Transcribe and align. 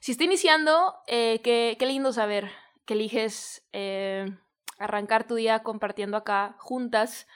Si 0.00 0.12
está 0.12 0.24
iniciando, 0.24 0.94
eh, 1.06 1.42
qué, 1.42 1.76
lindo 1.86 2.10
saber 2.14 2.50
que 2.86 2.94
eliges 2.94 3.68
eh, 3.74 4.34
arrancar 4.78 5.26
tu 5.26 5.34
día 5.34 5.62
compartiendo 5.62 6.16
acá 6.16 6.56
juntas, 6.58 7.28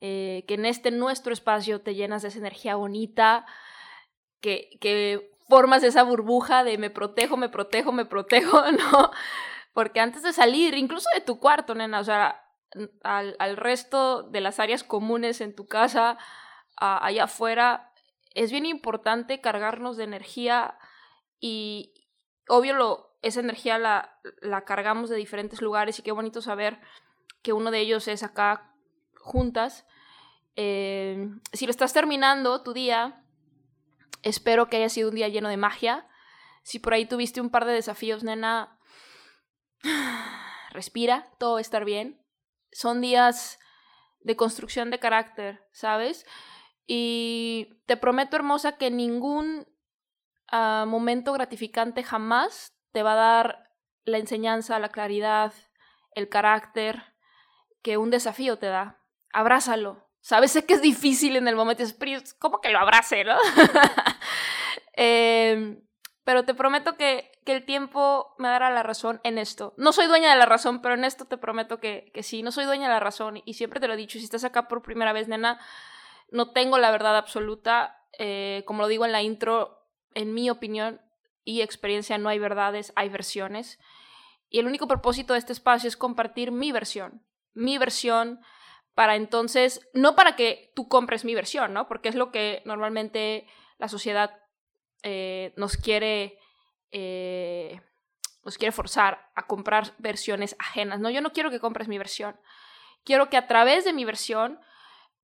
eh, 0.00 0.46
que 0.48 0.54
en 0.54 0.64
este 0.64 0.90
nuestro 0.92 1.34
espacio 1.34 1.82
te 1.82 1.94
llenas 1.94 2.22
de 2.22 2.28
esa 2.28 2.38
energía 2.38 2.76
bonita, 2.76 3.44
que, 4.40 4.78
que 4.80 5.30
formas 5.46 5.82
esa 5.82 6.02
burbuja 6.02 6.64
de 6.64 6.78
me 6.78 6.88
protejo, 6.88 7.36
me 7.36 7.50
protejo, 7.50 7.92
me 7.92 8.06
protejo, 8.06 8.62
¿no? 8.72 9.10
Porque 9.74 10.00
antes 10.00 10.22
de 10.22 10.32
salir, 10.32 10.74
incluso 10.76 11.10
de 11.12 11.20
tu 11.20 11.38
cuarto, 11.38 11.74
nena, 11.74 12.00
o 12.00 12.04
sea, 12.04 12.46
al, 13.02 13.36
al 13.38 13.58
resto 13.58 14.22
de 14.22 14.40
las 14.40 14.58
áreas 14.58 14.84
comunes 14.84 15.42
en 15.42 15.54
tu 15.54 15.66
casa, 15.66 16.16
allá 16.76 17.24
afuera, 17.24 17.92
es 18.34 18.50
bien 18.50 18.64
importante 18.64 19.42
cargarnos 19.42 19.98
de 19.98 20.04
energía 20.04 20.78
y 21.40 21.99
obvio 22.50 23.14
esa 23.22 23.40
energía 23.40 23.78
la, 23.78 24.18
la 24.40 24.64
cargamos 24.64 25.08
de 25.08 25.16
diferentes 25.16 25.62
lugares 25.62 25.98
y 25.98 26.02
qué 26.02 26.12
bonito 26.12 26.42
saber 26.42 26.80
que 27.42 27.52
uno 27.52 27.70
de 27.70 27.78
ellos 27.78 28.08
es 28.08 28.22
acá 28.22 28.74
juntas. 29.14 29.86
Eh, 30.56 31.28
si 31.52 31.66
lo 31.66 31.70
estás 31.70 31.92
terminando 31.92 32.62
tu 32.62 32.72
día, 32.72 33.24
espero 34.22 34.68
que 34.68 34.78
haya 34.78 34.88
sido 34.88 35.10
un 35.10 35.14
día 35.14 35.28
lleno 35.28 35.48
de 35.48 35.56
magia. 35.56 36.08
Si 36.62 36.78
por 36.78 36.92
ahí 36.92 37.06
tuviste 37.06 37.40
un 37.40 37.50
par 37.50 37.64
de 37.64 37.72
desafíos, 37.72 38.24
nena, 38.24 38.78
respira, 40.70 41.30
todo 41.38 41.52
va 41.52 41.58
a 41.58 41.62
estar 41.62 41.84
bien. 41.84 42.20
Son 42.72 43.00
días 43.00 43.58
de 44.20 44.36
construcción 44.36 44.90
de 44.90 44.98
carácter, 44.98 45.66
¿sabes? 45.72 46.26
Y 46.86 47.80
te 47.86 47.96
prometo, 47.96 48.36
hermosa, 48.36 48.76
que 48.76 48.90
ningún 48.90 49.66
uh, 50.52 50.86
momento 50.86 51.32
gratificante 51.32 52.02
jamás 52.02 52.72
te 52.92 53.02
va 53.02 53.12
a 53.12 53.16
dar 53.16 53.70
la 54.04 54.18
enseñanza, 54.18 54.78
la 54.78 54.88
claridad, 54.88 55.52
el 56.14 56.28
carácter 56.28 57.02
que 57.82 57.96
un 57.96 58.10
desafío 58.10 58.58
te 58.58 58.66
da. 58.66 58.98
Abrázalo. 59.32 60.08
Sabes, 60.20 60.52
que 60.66 60.74
es 60.74 60.82
difícil 60.82 61.36
en 61.36 61.48
el 61.48 61.56
momento, 61.56 61.82
es 61.82 61.96
como 62.38 62.60
que 62.60 62.68
lo 62.68 62.78
abrace, 62.78 63.24
no? 63.24 63.38
eh, 64.96 65.82
pero 66.24 66.44
te 66.44 66.52
prometo 66.52 66.96
que, 66.96 67.32
que, 67.46 67.52
el 67.52 67.64
tiempo 67.64 68.34
me 68.36 68.48
dará 68.48 68.70
la 68.70 68.82
razón 68.82 69.20
en 69.24 69.38
esto. 69.38 69.72
No 69.78 69.92
soy 69.92 70.06
dueña 70.06 70.30
de 70.30 70.36
la 70.36 70.44
razón, 70.44 70.82
pero 70.82 70.94
en 70.94 71.04
esto 71.04 71.24
te 71.24 71.38
prometo 71.38 71.80
que, 71.80 72.10
que 72.12 72.22
sí, 72.22 72.42
no 72.42 72.52
soy 72.52 72.66
dueña 72.66 72.88
de 72.88 72.94
la 72.94 73.00
razón. 73.00 73.40
Y 73.46 73.54
siempre 73.54 73.80
te 73.80 73.88
lo 73.88 73.94
he 73.94 73.96
dicho, 73.96 74.18
si 74.18 74.24
estás 74.24 74.44
acá 74.44 74.68
por 74.68 74.82
primera 74.82 75.14
vez, 75.14 75.26
nena, 75.26 75.58
no 76.30 76.52
tengo 76.52 76.76
la 76.76 76.90
verdad 76.90 77.16
absoluta. 77.16 78.04
Eh, 78.18 78.62
como 78.66 78.82
lo 78.82 78.88
digo 78.88 79.06
en 79.06 79.12
la 79.12 79.22
intro, 79.22 79.79
en 80.14 80.34
mi 80.34 80.50
opinión 80.50 81.00
y 81.44 81.62
experiencia 81.62 82.18
no 82.18 82.28
hay 82.28 82.38
verdades, 82.38 82.92
hay 82.96 83.08
versiones. 83.08 83.78
Y 84.48 84.58
el 84.58 84.66
único 84.66 84.88
propósito 84.88 85.32
de 85.32 85.38
este 85.38 85.52
espacio 85.52 85.88
es 85.88 85.96
compartir 85.96 86.52
mi 86.52 86.72
versión. 86.72 87.24
Mi 87.54 87.78
versión 87.78 88.40
para 88.94 89.16
entonces, 89.16 89.88
no 89.94 90.14
para 90.14 90.36
que 90.36 90.72
tú 90.74 90.88
compres 90.88 91.24
mi 91.24 91.34
versión, 91.34 91.72
¿no? 91.72 91.88
Porque 91.88 92.08
es 92.08 92.14
lo 92.14 92.30
que 92.30 92.62
normalmente 92.64 93.46
la 93.78 93.88
sociedad 93.88 94.36
eh, 95.02 95.52
nos 95.56 95.76
quiere... 95.76 96.38
Eh, 96.90 97.80
nos 98.42 98.56
quiere 98.56 98.72
forzar 98.72 99.30
a 99.34 99.46
comprar 99.46 99.92
versiones 99.98 100.56
ajenas. 100.58 100.98
No, 100.98 101.10
yo 101.10 101.20
no 101.20 101.32
quiero 101.32 101.50
que 101.50 101.60
compres 101.60 101.88
mi 101.88 101.98
versión. 101.98 102.40
Quiero 103.04 103.28
que 103.28 103.36
a 103.36 103.46
través 103.46 103.84
de 103.84 103.92
mi 103.92 104.04
versión 104.04 104.58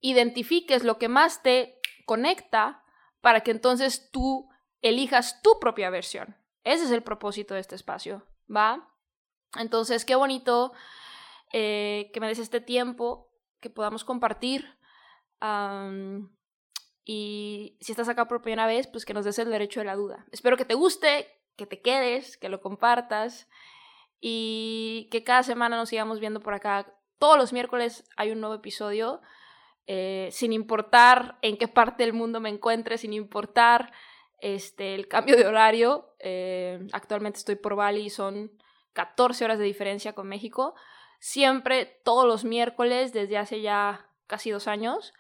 identifiques 0.01 0.85
lo 0.85 0.99
que 0.99 1.09
más 1.09 1.43
te 1.43 1.81
conecta 2.05 2.85
para 3.21 3.41
que 3.41 3.51
entonces 3.51 4.11
tú 4.11 4.49
elijas 4.89 5.43
tu 5.43 5.59
propia 5.61 5.91
versión. 5.91 6.37
Ese 6.65 6.85
es 6.85 6.91
el 6.91 7.03
propósito 7.03 7.55
de 7.55 7.61
este 7.61 7.75
espacio, 7.75 8.27
¿va? 8.55 8.89
Entonces, 9.59 10.05
qué 10.05 10.17
bonito 10.17 10.73
eh, 11.53 12.11
que 12.13 12.21
me 12.21 12.29
des 12.29 12.39
este 12.39 12.61
tiempo, 12.61 13.31
que 13.61 13.71
podamos 13.71 14.05
compartir. 14.05 14.77
y 17.05 17.79
si 17.81 17.93
estás 17.93 18.09
acá 18.09 18.27
por 18.27 18.43
primera 18.43 18.67
vez, 18.67 18.87
pues 18.89 19.05
que 19.05 19.15
nos 19.15 19.25
des 19.25 19.39
el 19.39 19.51
derecho 19.51 19.81
de 19.81 19.87
la 19.87 19.95
duda. 19.95 20.27
Espero 20.33 20.57
que 20.57 20.65
te 20.65 20.75
guste, 20.75 21.29
que 21.57 21.67
te 21.67 21.81
quedes, 21.81 22.37
que 22.37 22.49
lo 22.49 22.61
compartas 22.61 23.49
y 24.21 25.09
que 25.11 25.25
cada 25.25 25.43
semana 25.43 25.77
nos 25.77 25.89
sigamos 25.89 26.21
viendo 26.21 26.41
por 26.41 26.55
acá. 26.55 26.93
Todos 27.19 27.39
los 27.39 27.53
miércoles 27.53 28.09
hay 28.17 28.33
un 28.33 28.41
nuevo 28.41 28.57
episodio, 28.57 29.21
eh, 29.87 30.29
sin 30.33 30.53
importar 30.53 31.39
en 31.43 31.57
qué 31.57 31.69
parte 31.69 32.03
del 32.03 32.13
mundo 32.13 32.41
me 32.41 32.49
encuentre, 32.49 32.99
sin 32.99 33.13
importar 33.13 33.93
este, 34.41 34.95
el 34.95 35.09
cambio 35.09 35.37
de 35.37 35.47
horario. 35.47 36.15
Eh, 36.19 36.87
actualmente 36.93 37.39
estoy 37.39 37.57
por 37.57 37.77
Bali 37.77 38.03
y 38.03 38.11
son 38.11 38.53
14 38.93 39.45
horas 39.45 39.59
de 39.59 39.65
diferencia 39.65 40.15
con 40.15 40.29
México. 40.29 40.75
Siempre, 41.19 42.01
todos 42.05 42.27
los 42.27 42.45
miércoles, 42.45 43.13
desde 43.13 43.39
hace 43.39 43.61
ya 43.61 44.11
casi 44.27 44.51
dos 44.51 44.69
años, 44.69 45.13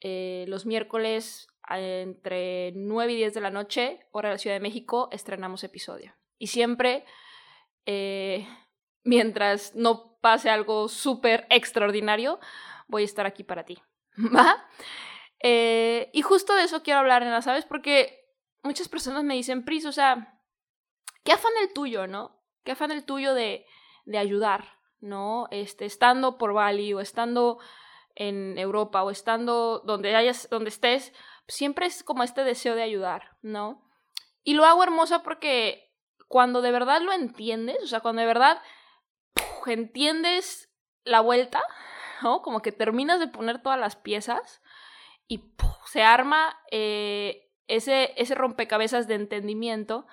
eh, 0.00 0.44
los 0.48 0.66
miércoles 0.66 1.48
entre 1.68 2.72
9 2.74 3.12
y 3.12 3.16
10 3.16 3.34
de 3.34 3.40
la 3.40 3.50
noche, 3.50 4.06
hora 4.10 4.28
de 4.28 4.34
la 4.34 4.38
Ciudad 4.38 4.56
de 4.56 4.60
México, 4.60 5.08
estrenamos 5.12 5.64
episodio. 5.64 6.14
Y 6.38 6.48
siempre, 6.48 7.04
eh, 7.86 8.46
mientras 9.02 9.74
no 9.74 10.18
pase 10.20 10.50
algo 10.50 10.88
súper 10.88 11.46
extraordinario, 11.48 12.38
voy 12.86 13.02
a 13.02 13.06
estar 13.06 13.26
aquí 13.26 13.44
para 13.44 13.64
ti. 13.64 13.78
¿Va? 14.34 14.68
y 15.46 16.22
justo 16.22 16.54
de 16.54 16.62
eso 16.62 16.82
quiero 16.82 17.00
hablar, 17.00 17.22
Nena, 17.22 17.42
¿sabes? 17.42 17.66
Porque 17.66 18.23
muchas 18.64 18.88
personas 18.88 19.22
me 19.22 19.34
dicen, 19.34 19.64
Pris, 19.64 19.86
o 19.86 19.92
sea, 19.92 20.40
¿qué 21.22 21.32
afán 21.32 21.52
el 21.62 21.72
tuyo, 21.72 22.06
no? 22.06 22.42
¿Qué 22.64 22.72
afán 22.72 22.90
el 22.90 23.04
tuyo 23.04 23.34
de, 23.34 23.66
de 24.06 24.18
ayudar, 24.18 24.78
no? 25.00 25.46
Este, 25.50 25.84
estando 25.84 26.38
por 26.38 26.52
Bali 26.52 26.92
o 26.94 27.00
estando 27.00 27.58
en 28.16 28.58
Europa 28.58 29.02
o 29.02 29.10
estando 29.10 29.80
donde 29.80 30.16
hayas, 30.16 30.48
donde 30.50 30.70
estés, 30.70 31.12
siempre 31.46 31.86
es 31.86 32.02
como 32.02 32.22
este 32.22 32.42
deseo 32.44 32.74
de 32.74 32.82
ayudar, 32.82 33.36
¿no? 33.42 33.88
Y 34.42 34.54
lo 34.54 34.64
hago 34.64 34.82
hermosa 34.82 35.22
porque 35.22 35.92
cuando 36.28 36.62
de 36.62 36.72
verdad 36.72 37.00
lo 37.02 37.12
entiendes, 37.12 37.78
o 37.82 37.86
sea, 37.86 38.00
cuando 38.00 38.20
de 38.20 38.26
verdad 38.26 38.62
entiendes 39.66 40.70
la 41.04 41.20
vuelta, 41.20 41.62
¿no? 42.22 42.42
Como 42.42 42.62
que 42.62 42.72
terminas 42.72 43.20
de 43.20 43.28
poner 43.28 43.62
todas 43.62 43.78
las 43.78 43.96
piezas 43.96 44.62
y 45.26 45.52
se 45.86 46.02
arma 46.02 46.58
eh, 46.70 47.43
ese, 47.68 48.12
ese 48.16 48.34
rompecabezas 48.34 49.08
de 49.08 49.14
entendimiento, 49.14 50.06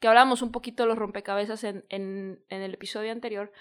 que 0.00 0.08
hablamos 0.08 0.42
un 0.42 0.52
poquito 0.52 0.82
de 0.82 0.88
los 0.88 0.98
rompecabezas 0.98 1.64
en, 1.64 1.84
en, 1.88 2.44
el 2.48 2.74
episodio 2.74 3.12
anterior, 3.12 3.52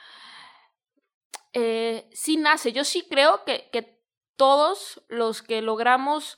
eh, 1.53 2.09
sí 2.13 2.37
nace. 2.37 2.71
Yo 2.73 2.83
sí 2.83 3.07
creo 3.09 3.43
que, 3.45 3.69
que, 3.71 3.97
todos 4.35 5.03
los 5.07 5.41
que 5.41 5.63
logramos 5.63 6.37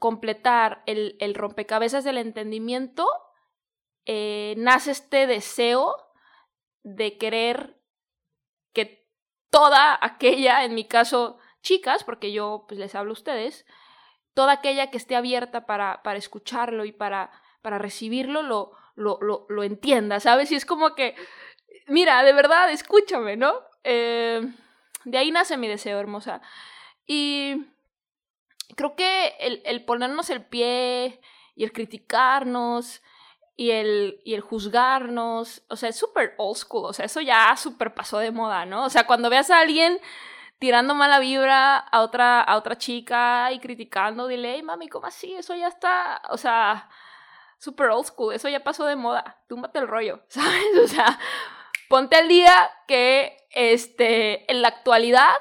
completar 0.00 0.82
el, 0.86 1.16
el 1.20 1.36
rompecabezas 1.36 2.02
del 2.02 2.18
entendimiento, 2.18 3.06
eh, 4.04 4.54
nace 4.58 4.90
este 4.90 5.28
deseo 5.28 5.94
de 6.82 7.16
querer 7.16 7.80
que 8.72 9.08
toda 9.48 9.96
aquella, 10.00 10.64
en 10.64 10.74
mi 10.74 10.88
caso, 10.88 11.38
chicas, 11.62 12.02
porque 12.02 12.32
yo 12.32 12.64
pues, 12.66 12.80
les 12.80 12.96
hablo 12.96 13.12
a 13.12 13.14
ustedes, 13.14 13.64
toda 14.34 14.52
aquella 14.52 14.90
que 14.90 14.96
esté 14.96 15.16
abierta 15.16 15.66
para, 15.66 16.02
para 16.02 16.18
escucharlo 16.18 16.84
y 16.84 16.92
para, 16.92 17.30
para 17.62 17.78
recibirlo 17.78 18.42
lo, 18.42 18.72
lo, 18.96 19.18
lo, 19.20 19.46
lo, 19.48 19.62
entienda, 19.62 20.20
¿sabes? 20.20 20.50
Y 20.52 20.56
es 20.56 20.66
como 20.66 20.94
que, 20.94 21.14
mira, 21.86 22.22
de 22.22 22.32
verdad, 22.32 22.70
escúchame, 22.70 23.36
¿no? 23.36 23.54
Eh, 23.84 24.42
de 25.04 25.18
ahí 25.18 25.30
nace 25.30 25.56
mi 25.56 25.68
deseo, 25.68 25.98
hermosa. 25.98 26.42
Y 27.06 27.66
creo 28.76 28.96
que 28.96 29.34
el, 29.40 29.62
el 29.64 29.84
ponernos 29.84 30.30
el 30.30 30.44
pie 30.44 31.20
y 31.54 31.64
el 31.64 31.72
criticarnos 31.72 33.02
y 33.56 33.70
el, 33.70 34.20
y 34.24 34.34
el 34.34 34.40
juzgarnos, 34.40 35.62
o 35.68 35.76
sea, 35.76 35.90
es 35.90 35.96
súper 35.96 36.34
old 36.38 36.56
school, 36.56 36.86
o 36.86 36.92
sea, 36.92 37.04
eso 37.04 37.20
ya 37.20 37.56
súper 37.56 37.94
pasó 37.94 38.18
de 38.18 38.32
moda, 38.32 38.66
¿no? 38.66 38.84
O 38.84 38.90
sea, 38.90 39.06
cuando 39.06 39.30
veas 39.30 39.50
a 39.50 39.60
alguien 39.60 40.00
tirando 40.58 40.94
mala 40.94 41.18
vibra 41.18 41.76
a 41.78 42.00
otra, 42.00 42.40
a 42.40 42.56
otra 42.56 42.78
chica 42.78 43.52
y 43.52 43.60
criticando, 43.60 44.28
dile, 44.28 44.54
hey, 44.54 44.62
mami, 44.62 44.88
¿cómo 44.88 45.06
así? 45.06 45.34
Eso 45.34 45.54
ya 45.54 45.68
está, 45.68 46.22
o 46.30 46.36
sea, 46.36 46.88
súper 47.58 47.90
old 47.90 48.06
school, 48.06 48.34
eso 48.34 48.48
ya 48.48 48.64
pasó 48.64 48.86
de 48.86 48.96
moda, 48.96 49.42
túmbate 49.48 49.78
el 49.78 49.88
rollo, 49.88 50.20
¿sabes? 50.28 50.78
O 50.82 50.88
sea, 50.88 51.18
ponte 51.88 52.16
al 52.16 52.28
día 52.28 52.70
que, 52.86 53.36
este, 53.50 54.50
en 54.50 54.62
la 54.62 54.68
actualidad 54.68 55.36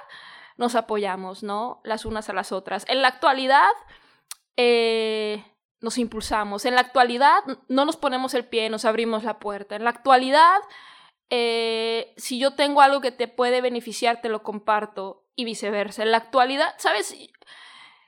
nos 0.57 0.75
apoyamos, 0.75 1.43
¿no? 1.43 1.81
Las 1.83 2.05
unas 2.05 2.29
a 2.29 2.33
las 2.33 2.51
otras. 2.51 2.85
En 2.87 3.01
la 3.01 3.07
actualidad, 3.07 3.71
eh, 4.55 5.43
nos 5.83 5.97
impulsamos. 5.97 6.65
En 6.65 6.75
la 6.75 6.81
actualidad 6.81 7.43
no 7.67 7.85
nos 7.85 7.97
ponemos 7.97 8.33
el 8.33 8.45
pie, 8.45 8.69
nos 8.69 8.85
abrimos 8.85 9.23
la 9.23 9.39
puerta. 9.39 9.75
En 9.75 9.83
la 9.83 9.89
actualidad, 9.89 10.59
eh, 11.29 12.13
si 12.17 12.39
yo 12.39 12.55
tengo 12.55 12.81
algo 12.81 13.01
que 13.01 13.11
te 13.11 13.27
puede 13.27 13.61
beneficiar, 13.61 14.21
te 14.21 14.29
lo 14.29 14.43
comparto 14.43 15.25
y 15.35 15.45
viceversa. 15.45 16.03
En 16.03 16.11
la 16.11 16.17
actualidad, 16.17 16.75
¿sabes? 16.77 17.15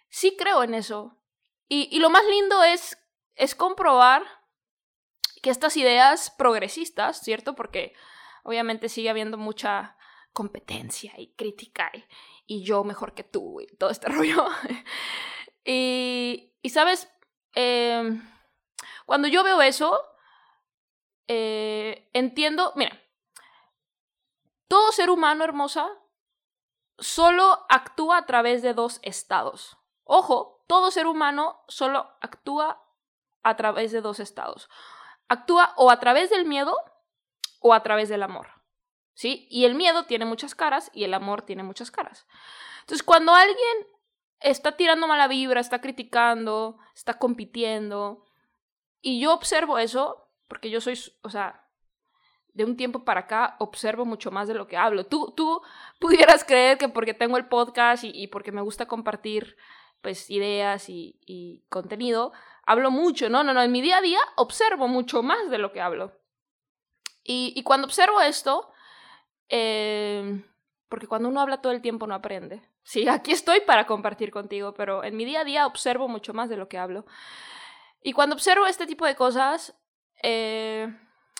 Sí 0.09 0.35
creo 0.37 0.63
en 0.63 0.73
eso. 0.73 1.17
Y, 1.67 1.99
lo 1.99 2.09
más 2.09 2.23
lindo 2.25 2.63
es, 2.63 2.97
es 3.35 3.55
comprobar 3.55 4.23
que 5.41 5.49
estas 5.49 5.77
ideas 5.77 6.31
progresistas, 6.37 7.21
¿cierto? 7.21 7.55
Porque 7.55 7.93
obviamente 8.43 8.89
sigue 8.89 9.09
habiendo 9.09 9.37
mucha 9.37 9.97
competencia 10.31 11.13
y 11.17 11.33
crítica 11.33 11.91
y, 12.45 12.63
yo 12.63 12.83
mejor 12.83 13.15
que 13.15 13.23
tú 13.23 13.61
y 13.61 13.67
todo 13.77 13.89
este 13.89 14.07
rollo. 14.09 14.45
y, 15.63 16.53
y, 16.61 16.69
sabes, 16.69 17.09
Em, 17.55 18.21
cuando 19.05 19.29
yo 19.29 19.43
veo 19.43 19.61
eso, 19.61 19.97
eh, 21.27 22.09
entiendo, 22.13 22.73
mira, 22.75 23.01
todo 24.67 24.91
ser 24.91 25.09
humano 25.09 25.43
hermosa 25.43 25.89
solo 26.97 27.65
actúa 27.69 28.17
a 28.17 28.25
través 28.25 28.61
de 28.61 28.73
dos 28.73 28.99
estados. 29.03 29.77
Ojo, 30.03 30.63
todo 30.67 30.91
ser 30.91 31.07
humano 31.07 31.63
solo 31.67 32.11
actúa 32.21 32.81
a 33.43 33.55
través 33.55 33.91
de 33.91 34.01
dos 34.01 34.19
estados. 34.19 34.69
Actúa 35.27 35.73
o 35.77 35.91
a 35.91 35.99
través 35.99 36.29
del 36.29 36.45
miedo 36.45 36.75
o 37.59 37.73
a 37.73 37.83
través 37.83 38.09
del 38.09 38.23
amor. 38.23 38.47
¿Sí? 39.13 39.47
Y 39.49 39.65
el 39.65 39.75
miedo 39.75 40.05
tiene 40.05 40.25
muchas 40.25 40.55
caras 40.55 40.91
y 40.93 41.05
el 41.05 41.13
amor 41.13 41.43
tiene 41.43 41.63
muchas 41.63 41.89
caras. 41.89 42.27
Entonces, 42.81 43.03
cuando 43.03 43.33
alguien 43.33 43.87
está 44.41 44.73
tirando 44.73 45.07
mala 45.07 45.27
vibra, 45.27 45.61
está 45.61 45.79
criticando, 45.79 46.77
está 46.93 47.17
compitiendo. 47.17 48.25
Y 49.01 49.19
yo 49.19 49.33
observo 49.33 49.77
eso, 49.77 50.29
porque 50.47 50.69
yo 50.69 50.81
soy, 50.81 50.99
o 51.21 51.29
sea, 51.29 51.64
de 52.55 52.63
un 52.63 52.77
tiempo 52.77 53.03
para 53.03 53.21
acá 53.21 53.57
observo 53.59 54.05
mucho 54.05 54.31
más 54.31 54.47
de 54.47 54.53
lo 54.53 54.65
que 54.65 54.77
hablo. 54.77 55.05
Tú, 55.05 55.33
tú 55.35 55.61
pudieras 55.99 56.43
creer 56.43 56.77
que 56.77 56.87
porque 56.87 57.13
tengo 57.13 57.37
el 57.37 57.47
podcast 57.47 58.03
y, 58.05 58.27
porque 58.27 58.53
me 58.53 58.61
gusta 58.61 58.87
compartir 58.87 59.57
pues 60.01 60.29
ideas 60.29 60.87
y, 60.87 61.65
contenido, 61.69 62.31
hablo 62.65 62.91
mucho. 62.91 63.29
No, 63.29 63.43
no, 63.43 63.53
no, 63.53 63.61
en 63.61 63.71
mi 63.71 63.81
día 63.81 63.97
a 63.97 64.01
día 64.01 64.19
observo 64.37 64.87
mucho 64.87 65.21
más 65.21 65.49
de 65.49 65.57
lo 65.57 65.73
que 65.73 65.81
hablo. 65.81 66.13
Y, 67.23 67.53
y 67.55 67.63
cuando 67.63 67.87
observo 67.87 68.21
esto, 68.21 68.71
eh, 69.49 70.41
porque 70.87 71.07
cuando 71.07 71.27
uno 71.27 71.41
habla 71.41 71.61
todo 71.61 71.73
el 71.73 71.81
tiempo 71.81 72.07
no 72.07 72.15
aprende. 72.15 72.61
Sí, 72.83 73.07
aquí 73.09 73.33
estoy 73.33 73.61
para 73.61 73.85
compartir 73.85 74.31
contigo, 74.31 74.73
pero 74.73 75.03
en 75.03 75.17
mi 75.17 75.25
día 75.25 75.41
a 75.41 75.45
día 75.45 75.67
observo 75.67 76.07
mucho 76.07 76.33
más 76.33 76.49
de 76.49 76.55
lo 76.55 76.69
que 76.69 76.77
hablo. 76.77 77.05
Y 78.01 78.13
cuando 78.13 78.35
observo 78.35 78.65
este 78.65 78.87
tipo 78.87 79.05
de 79.05 79.15
cosas, 79.15 79.75
eh, 80.23 80.87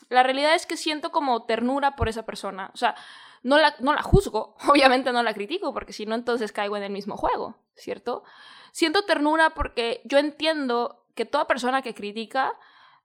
la 0.09 0.23
realidad 0.23 0.55
es 0.55 0.65
que 0.65 0.77
siento 0.77 1.11
como 1.11 1.45
ternura 1.45 1.95
por 1.95 2.09
esa 2.09 2.25
persona. 2.25 2.71
O 2.73 2.77
sea, 2.77 2.95
no 3.43 3.57
la, 3.57 3.75
no 3.79 3.93
la 3.93 4.01
juzgo, 4.01 4.55
obviamente 4.67 5.11
no 5.11 5.23
la 5.23 5.33
critico, 5.33 5.73
porque 5.73 5.93
si 5.93 6.05
no, 6.05 6.15
entonces 6.15 6.51
caigo 6.51 6.77
en 6.77 6.83
el 6.83 6.91
mismo 6.91 7.17
juego, 7.17 7.55
¿cierto? 7.75 8.23
Siento 8.71 9.05
ternura 9.05 9.51
porque 9.51 10.01
yo 10.05 10.17
entiendo 10.17 11.05
que 11.15 11.25
toda 11.25 11.47
persona 11.47 11.81
que 11.81 11.93
critica, 11.93 12.53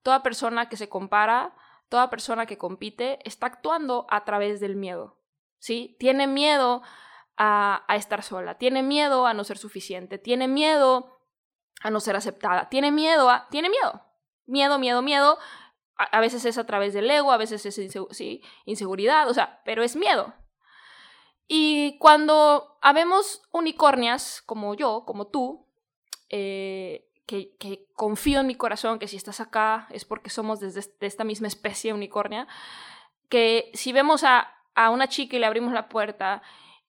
toda 0.02 0.22
persona 0.22 0.68
que 0.68 0.76
se 0.76 0.88
compara, 0.88 1.54
toda 1.88 2.10
persona 2.10 2.46
que 2.46 2.58
compite, 2.58 3.18
está 3.24 3.46
actuando 3.46 4.06
a 4.10 4.24
través 4.24 4.60
del 4.60 4.76
miedo. 4.76 5.20
¿sí? 5.60 5.96
Tiene 6.00 6.26
miedo 6.26 6.82
a, 7.36 7.84
estar 7.90 8.22
sola, 8.22 8.58
tiene 8.58 8.82
miedo 8.82 9.26
a 9.26 9.34
no 9.34 9.44
ser 9.44 9.58
suficiente, 9.58 10.18
tiene 10.18 10.48
miedo 10.48 11.20
a 11.82 11.90
no 11.90 12.00
ser 12.00 12.16
aceptada, 12.16 12.68
tiene 12.68 12.90
miedo 12.90 13.30
a... 13.30 13.48
Tiene 13.50 13.70
miedo, 13.70 14.02
miedo, 14.46 14.78
miedo, 14.78 15.02
miedo. 15.02 15.38
A, 16.10 16.20
veces 16.20 16.44
es 16.44 16.58
a 16.58 16.66
través 16.66 16.94
del 16.94 17.10
ego, 17.10 17.32
a 17.32 17.36
veces 17.36 17.66
es 17.66 17.78
inseguridad, 18.64 19.28
o 19.28 19.34
sea, 19.34 19.60
pero 19.64 19.82
es 19.82 19.96
miedo. 19.96 20.32
Y 21.46 21.98
cuando 21.98 22.78
habemos 22.80 23.42
unicornias, 23.50 24.42
como 24.46 24.74
yo, 24.74 25.04
como 25.04 25.26
tú, 25.26 25.66
eh, 26.28 27.08
que, 27.26 27.56
que, 27.56 27.86
confío 27.94 28.40
en 28.40 28.46
mi 28.46 28.54
corazón 28.54 28.98
que 28.98 29.08
si 29.08 29.16
estás 29.16 29.40
acá 29.40 29.86
es 29.90 30.04
porque 30.04 30.30
somos 30.30 30.60
de 30.60 30.72
esta 31.00 31.24
misma 31.24 31.48
especie 31.48 31.92
unicornia, 31.92 32.48
que 33.28 33.70
si 33.74 33.92
vemos 33.92 34.24
a 34.24 34.54
a 34.74 34.90
una 34.90 35.08
chica 35.08 35.36
y 35.36 35.40
le 35.40 35.46
abrimos 35.46 35.72
la 35.72 35.88
puerta, 35.88 36.42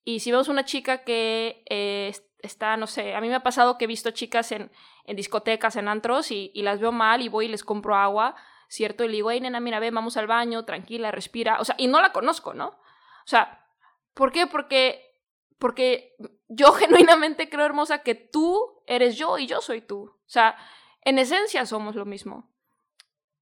y 0.04 0.20
si 0.20 0.32
vemos 0.32 0.48
una 0.48 0.66
chica 0.66 1.04
que 1.04 1.64
eh, 1.70 2.14
está, 2.40 2.78
no 2.78 2.88
sé, 2.88 3.16
a 3.16 3.22
mí 3.22 3.28
me 3.28 3.36
ha 3.36 3.44
pasado 3.44 3.78
que 3.78 3.86
he 3.86 3.88
visto 3.88 4.12
chicas 4.12 4.52
en 4.52 4.70
discotecas, 5.08 5.76
en 5.76 5.88
antros, 5.88 6.32
y, 6.32 6.52
las 6.56 6.80
veo 6.80 6.92
mal 6.92 7.22
y 7.22 7.30
voy 7.30 7.46
y 7.46 7.50
les 7.50 7.64
compro 7.64 7.96
agua, 7.96 8.36
¿cierto? 8.72 9.04
Y 9.04 9.10
le 9.10 9.16
digo, 9.16 9.32
hey, 9.32 9.42
nena, 9.42 9.60
mira, 9.60 9.82
ven, 9.82 9.94
vamos 9.94 10.16
al 10.16 10.28
baño, 10.28 10.64
tranquila, 10.64 11.12
respira. 11.12 11.60
O 11.60 11.66
sea, 11.66 11.76
y 11.78 11.88
no 11.88 12.00
la 12.02 12.14
conozco, 12.14 12.54
¿no? 12.54 12.68
O 12.68 13.28
sea, 13.28 13.68
¿por 14.14 14.32
qué? 14.32 14.48
Porque, 14.48 15.20
porque 15.60 16.16
yo 16.48 16.72
genuinamente 16.72 17.50
creo, 17.50 17.66
hermosa, 17.66 18.02
que 18.02 18.16
tú 18.16 18.82
eres 18.88 19.18
yo 19.18 19.38
y 19.38 19.46
yo 19.46 19.60
soy 19.60 19.82
tú. 19.82 20.04
O 20.04 20.30
sea, 20.30 20.56
en 21.02 21.20
esencia 21.20 21.66
somos 21.66 21.96
lo 21.96 22.06
mismo. 22.06 22.50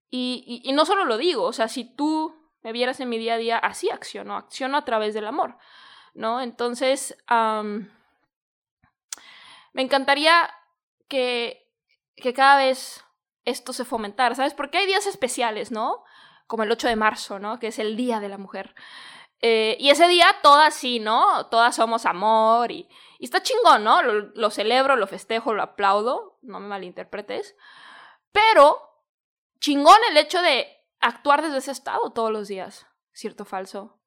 Y, 0.09 0.63
y, 0.63 0.73
no 0.73 0.87
solo 0.87 1.05
lo 1.05 1.17
digo, 1.17 1.43
o 1.43 1.53
sea, 1.53 1.67
si 1.67 1.85
tú 1.85 2.35
me 2.63 2.71
vieras 2.71 2.99
en 2.99 3.09
mi 3.09 3.19
día 3.19 3.35
a 3.35 3.37
día, 3.37 3.59
así 3.59 3.91
acciono, 3.91 4.35
acciono 4.35 4.77
a 4.77 4.85
través 4.85 5.13
del 5.13 5.27
amor, 5.27 5.57
¿no? 6.15 6.41
Entonces, 6.41 7.15
me 7.29 7.83
encantaría 9.83 10.49
que, 11.07 11.71
que 12.15 12.33
cada 12.33 12.57
vez 12.57 13.05
esto 13.49 13.73
se 13.73 13.85
fomentara, 13.85 14.35
¿sabes? 14.35 14.53
Porque 14.53 14.77
hay 14.77 14.87
días 14.87 15.07
especiales, 15.07 15.71
¿no? 15.71 16.03
Como 16.47 16.63
el 16.63 16.71
8 16.71 16.87
de 16.87 16.95
marzo, 16.95 17.39
¿no? 17.39 17.59
Que 17.59 17.67
es 17.67 17.79
el 17.79 17.95
Día 17.95 18.19
de 18.19 18.29
la 18.29 18.37
Mujer. 18.37 18.75
Eh, 19.41 19.77
y 19.79 19.89
ese 19.89 20.07
día 20.07 20.27
todas 20.43 20.73
sí, 20.73 20.99
¿no? 20.99 21.47
Todas 21.47 21.75
somos 21.75 22.05
amor 22.05 22.71
y, 22.71 22.89
y 23.19 23.25
está 23.25 23.41
chingón, 23.41 23.83
¿no? 23.83 24.01
Lo, 24.01 24.13
lo, 24.13 24.49
celebro, 24.49 24.95
lo 24.95 25.07
festejo, 25.07 25.53
lo 25.53 25.63
aplaudo, 25.63 26.37
no 26.41 26.59
me 26.59 26.67
malinterpretes. 26.67 27.55
Pero 28.31 28.77
chingón 29.59 29.97
el 30.09 30.17
hecho 30.17 30.41
de 30.41 30.67
actuar 30.99 31.41
desde 31.41 31.57
ese 31.57 31.71
estado 31.71 32.11
todos 32.11 32.31
los 32.31 32.47
días, 32.47 32.87
cierto 33.13 33.43
o 33.43 33.45
falso. 33.45 33.99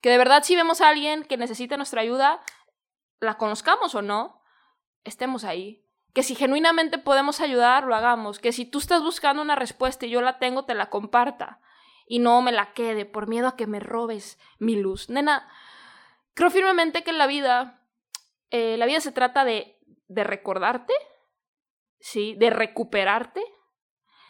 Que 0.00 0.10
de 0.10 0.18
verdad 0.18 0.44
si 0.44 0.54
vemos 0.54 0.80
a 0.80 0.88
alguien 0.88 1.24
que 1.24 1.36
necesita 1.36 1.76
nuestra 1.76 2.02
ayuda, 2.02 2.42
la 3.20 3.38
conozcamos 3.38 3.94
o 3.94 4.02
no, 4.02 4.42
estemos 5.04 5.44
ahí. 5.44 5.85
Que 6.16 6.22
si 6.22 6.34
genuinamente 6.34 6.96
podemos 6.96 7.42
ayudar, 7.42 7.84
lo 7.84 7.94
hagamos. 7.94 8.38
Que 8.38 8.52
si 8.52 8.64
tú 8.64 8.78
estás 8.78 9.02
buscando 9.02 9.42
una 9.42 9.54
respuesta 9.54 10.06
y 10.06 10.10
yo 10.10 10.22
la 10.22 10.38
tengo, 10.38 10.64
te 10.64 10.72
la 10.72 10.88
comparta. 10.88 11.60
Y 12.06 12.20
no 12.20 12.40
me 12.40 12.52
la 12.52 12.72
quede 12.72 13.04
por 13.04 13.28
miedo 13.28 13.48
a 13.48 13.56
que 13.56 13.66
me 13.66 13.80
robes 13.80 14.38
mi 14.58 14.76
luz. 14.76 15.10
Nena, 15.10 15.46
creo 16.32 16.48
firmemente 16.48 17.04
que 17.04 17.10
en 17.10 17.18
la 17.18 17.26
vida, 17.26 17.86
eh, 18.50 18.78
la 18.78 18.86
vida 18.86 19.00
se 19.00 19.12
trata 19.12 19.44
de, 19.44 19.78
de 20.08 20.24
recordarte, 20.24 20.94
¿sí? 22.00 22.34
De 22.38 22.48
recuperarte, 22.48 23.44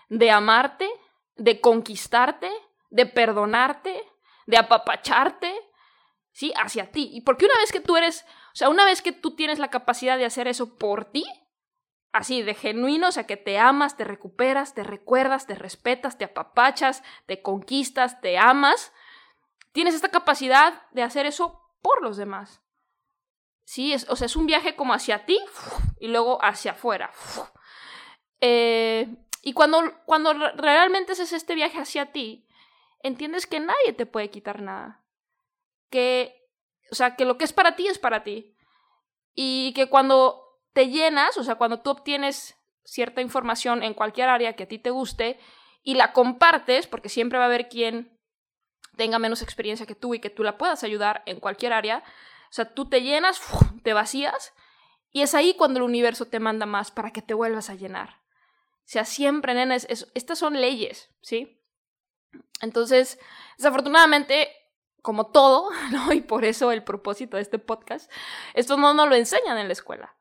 de 0.09 0.31
amarte 0.33 0.91
de 1.37 1.61
conquistarte, 1.61 2.51
de 2.91 3.07
perdonarte, 3.07 4.03
de 4.47 4.57
apapacharte, 4.57 5.55
¿sí? 6.33 6.53
Hacia 6.57 6.91
ti. 6.91 7.11
Y 7.13 7.21
porque 7.21 7.45
una 7.45 7.59
vez 7.59 7.73
que 7.73 7.81
tú 7.81 7.97
eres, 7.97 8.25
o 8.53 8.57
sea, 8.57 8.69
una 8.69 8.85
vez 8.85 9.03
que 9.03 9.13
tú 9.13 9.37
tienes 9.37 9.59
la 9.59 9.71
capacidad 9.71 10.19
de 10.19 10.25
hacer 10.25 10.49
eso 10.49 10.77
por 10.79 11.05
ti, 11.07 11.25
así 12.17 12.43
de 12.43 12.55
genuino, 12.55 13.09
o 13.09 13.13
sea, 13.13 13.27
que 13.27 13.37
te 13.37 13.59
amas, 13.59 13.97
te 13.97 14.05
recuperas, 14.05 14.75
te 14.75 14.83
recuerdas, 14.83 15.47
te 15.47 15.55
respetas, 15.55 16.19
te 16.19 16.25
apapachas, 16.25 17.03
te 17.27 17.43
conquistas, 17.43 18.21
te 18.21 18.39
amas, 18.39 18.93
tienes 19.73 19.95
esta 19.95 20.09
capacidad 20.09 20.83
de 20.93 21.03
hacer 21.03 21.27
eso 21.27 21.63
por 21.83 22.03
los 22.03 22.17
demás. 22.17 22.63
Sí, 23.65 23.93
es, 23.93 24.09
o 24.09 24.17
sea, 24.17 24.27
es 24.27 24.37
un 24.37 24.47
viaje 24.47 24.77
como 24.77 24.95
hacia 24.95 25.27
ti 25.27 25.39
y 25.99 26.09
luego 26.09 26.43
hacia 26.43 26.73
afuera. 26.73 27.11
Eh, 28.41 29.09
y 29.43 29.53
cuando, 29.53 29.83
cuando 30.05 30.33
realmente 30.33 31.13
haces 31.13 31.33
este 31.33 31.55
viaje 31.55 31.79
hacia 31.79 32.13
ti, 32.13 32.47
entiendes 33.03 33.47
que 33.47 33.61
nadie 33.61 33.93
te 33.93 34.07
puede 34.07 34.31
quitar 34.31 34.61
nada. 34.61 35.05
Que, 35.91 36.49
o 36.91 36.95
sea, 36.95 37.17
que 37.17 37.25
lo 37.25 37.39
que 37.39 37.45
es 37.45 37.53
para 37.53 37.77
ti 37.77 37.89
es 37.89 37.99
para 37.99 38.25
ti. 38.25 38.57
Y 39.35 39.73
que 39.75 39.89
cuando 39.89 40.46
te 40.77 40.91
llenas, 40.91 41.39
o 41.39 41.43
sea, 41.43 41.55
cuando 41.55 41.81
tú 41.81 41.89
obtienes 41.89 42.55
cierta 42.85 43.23
información 43.23 43.83
en 43.83 43.95
cualquier 43.95 44.29
área 44.29 44.57
que 44.57 44.65
a 44.65 44.69
ti 44.69 44.79
te 44.79 44.91
guste 44.91 45.41
y 45.83 45.95
la 45.95 46.13
compartes, 46.13 46.87
porque 46.87 47.09
siempre 47.09 47.39
va 47.39 47.45
a 47.45 47.47
haber 47.47 47.71
quien 47.71 48.21
tenga 48.95 49.19
menos 49.19 49.41
experiencia 49.41 49.87
que 49.87 49.95
tú 49.95 50.15
y 50.15 50.21
que 50.21 50.29
tú 50.29 50.43
la 50.43 50.59
puedas 50.59 50.85
ayudar 50.85 51.23
en 51.25 51.41
cualquier 51.41 51.73
área, 51.73 52.05
o 52.51 52.53
sea, 52.53 52.75
tú 52.75 52.91
te 52.91 53.01
llenas, 53.01 53.41
te 53.85 53.95
vacías 53.95 54.53
y 55.13 55.23
es 55.23 55.35
ahí 55.35 55.55
cuando 55.55 55.79
el 55.79 55.85
universo 55.85 56.27
te 56.27 56.41
manda 56.41 56.67
más 56.67 56.91
para 56.91 57.11
que 57.11 57.23
te 57.23 57.33
vuelvas 57.33 57.71
a 57.71 57.75
llenar. 57.75 58.21
O 58.81 58.89
sea, 58.89 59.07
siempre, 59.07 59.55
nenes, 59.55 59.87
estas 60.13 60.39
son 60.39 60.61
leyes, 60.61 61.09
¿sí? 61.23 61.59
Entonces, 62.61 63.19
desafortunadamente, 63.57 64.51
como 65.01 65.29
todo. 65.29 65.71
Y 66.13 66.21
por 66.21 66.45
eso 66.45 66.71
el 66.71 66.85
propósito 66.85 67.39
de 67.39 67.45
este 67.45 67.59
podcast, 67.59 68.13
esto 68.53 68.77
no 68.77 68.93
nos 68.93 69.09
lo 69.09 69.15
enseñan 69.15 69.57
en 69.57 69.69
la 69.69 69.73
escuela. 69.73 70.16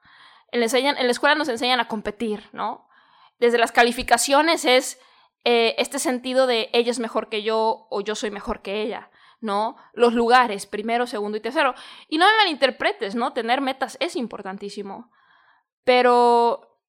En 0.56 0.62
la, 1.08 1.12
escuela 1.12 1.36
nos 1.36 1.50
enseñan 1.50 1.82
a 1.82 1.88
competir, 1.90 2.50
¿no? 2.54 2.88
Desde 3.40 3.58
las 3.58 3.74
calificaciones 3.74 4.64
es 4.64 5.00
eh, 5.44 5.76
este 5.78 6.00
sentido 6.00 6.48
de 6.48 6.70
ella 6.72 6.92
es 6.92 7.00
mejor 7.00 7.28
que 7.28 7.44
yo 7.44 7.88
o 7.90 8.00
yo 8.00 8.16
soy 8.16 8.32
mejor 8.32 8.62
que 8.62 8.82
ella. 8.82 9.12
¿no? 9.42 9.76
Los 9.94 10.14
lugares, 10.14 10.66
primero, 10.66 11.06
segundo 11.06 11.38
y 11.38 11.42
tercero. 11.42 11.76
Y 12.08 12.18
no 12.18 12.26
me 12.26 12.38
malinterpretes, 12.38 13.16
¿no? 13.16 13.34
Tener 13.34 13.60
metas 13.62 13.98
es 14.00 14.16
importantísimo. 14.16 15.12
Pero, 15.84 16.80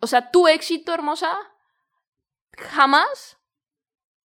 o 0.00 0.06
sea, 0.06 0.30
tu 0.30 0.48
éxito, 0.48 0.94
hermosa, 0.94 1.36
jamás 2.56 3.38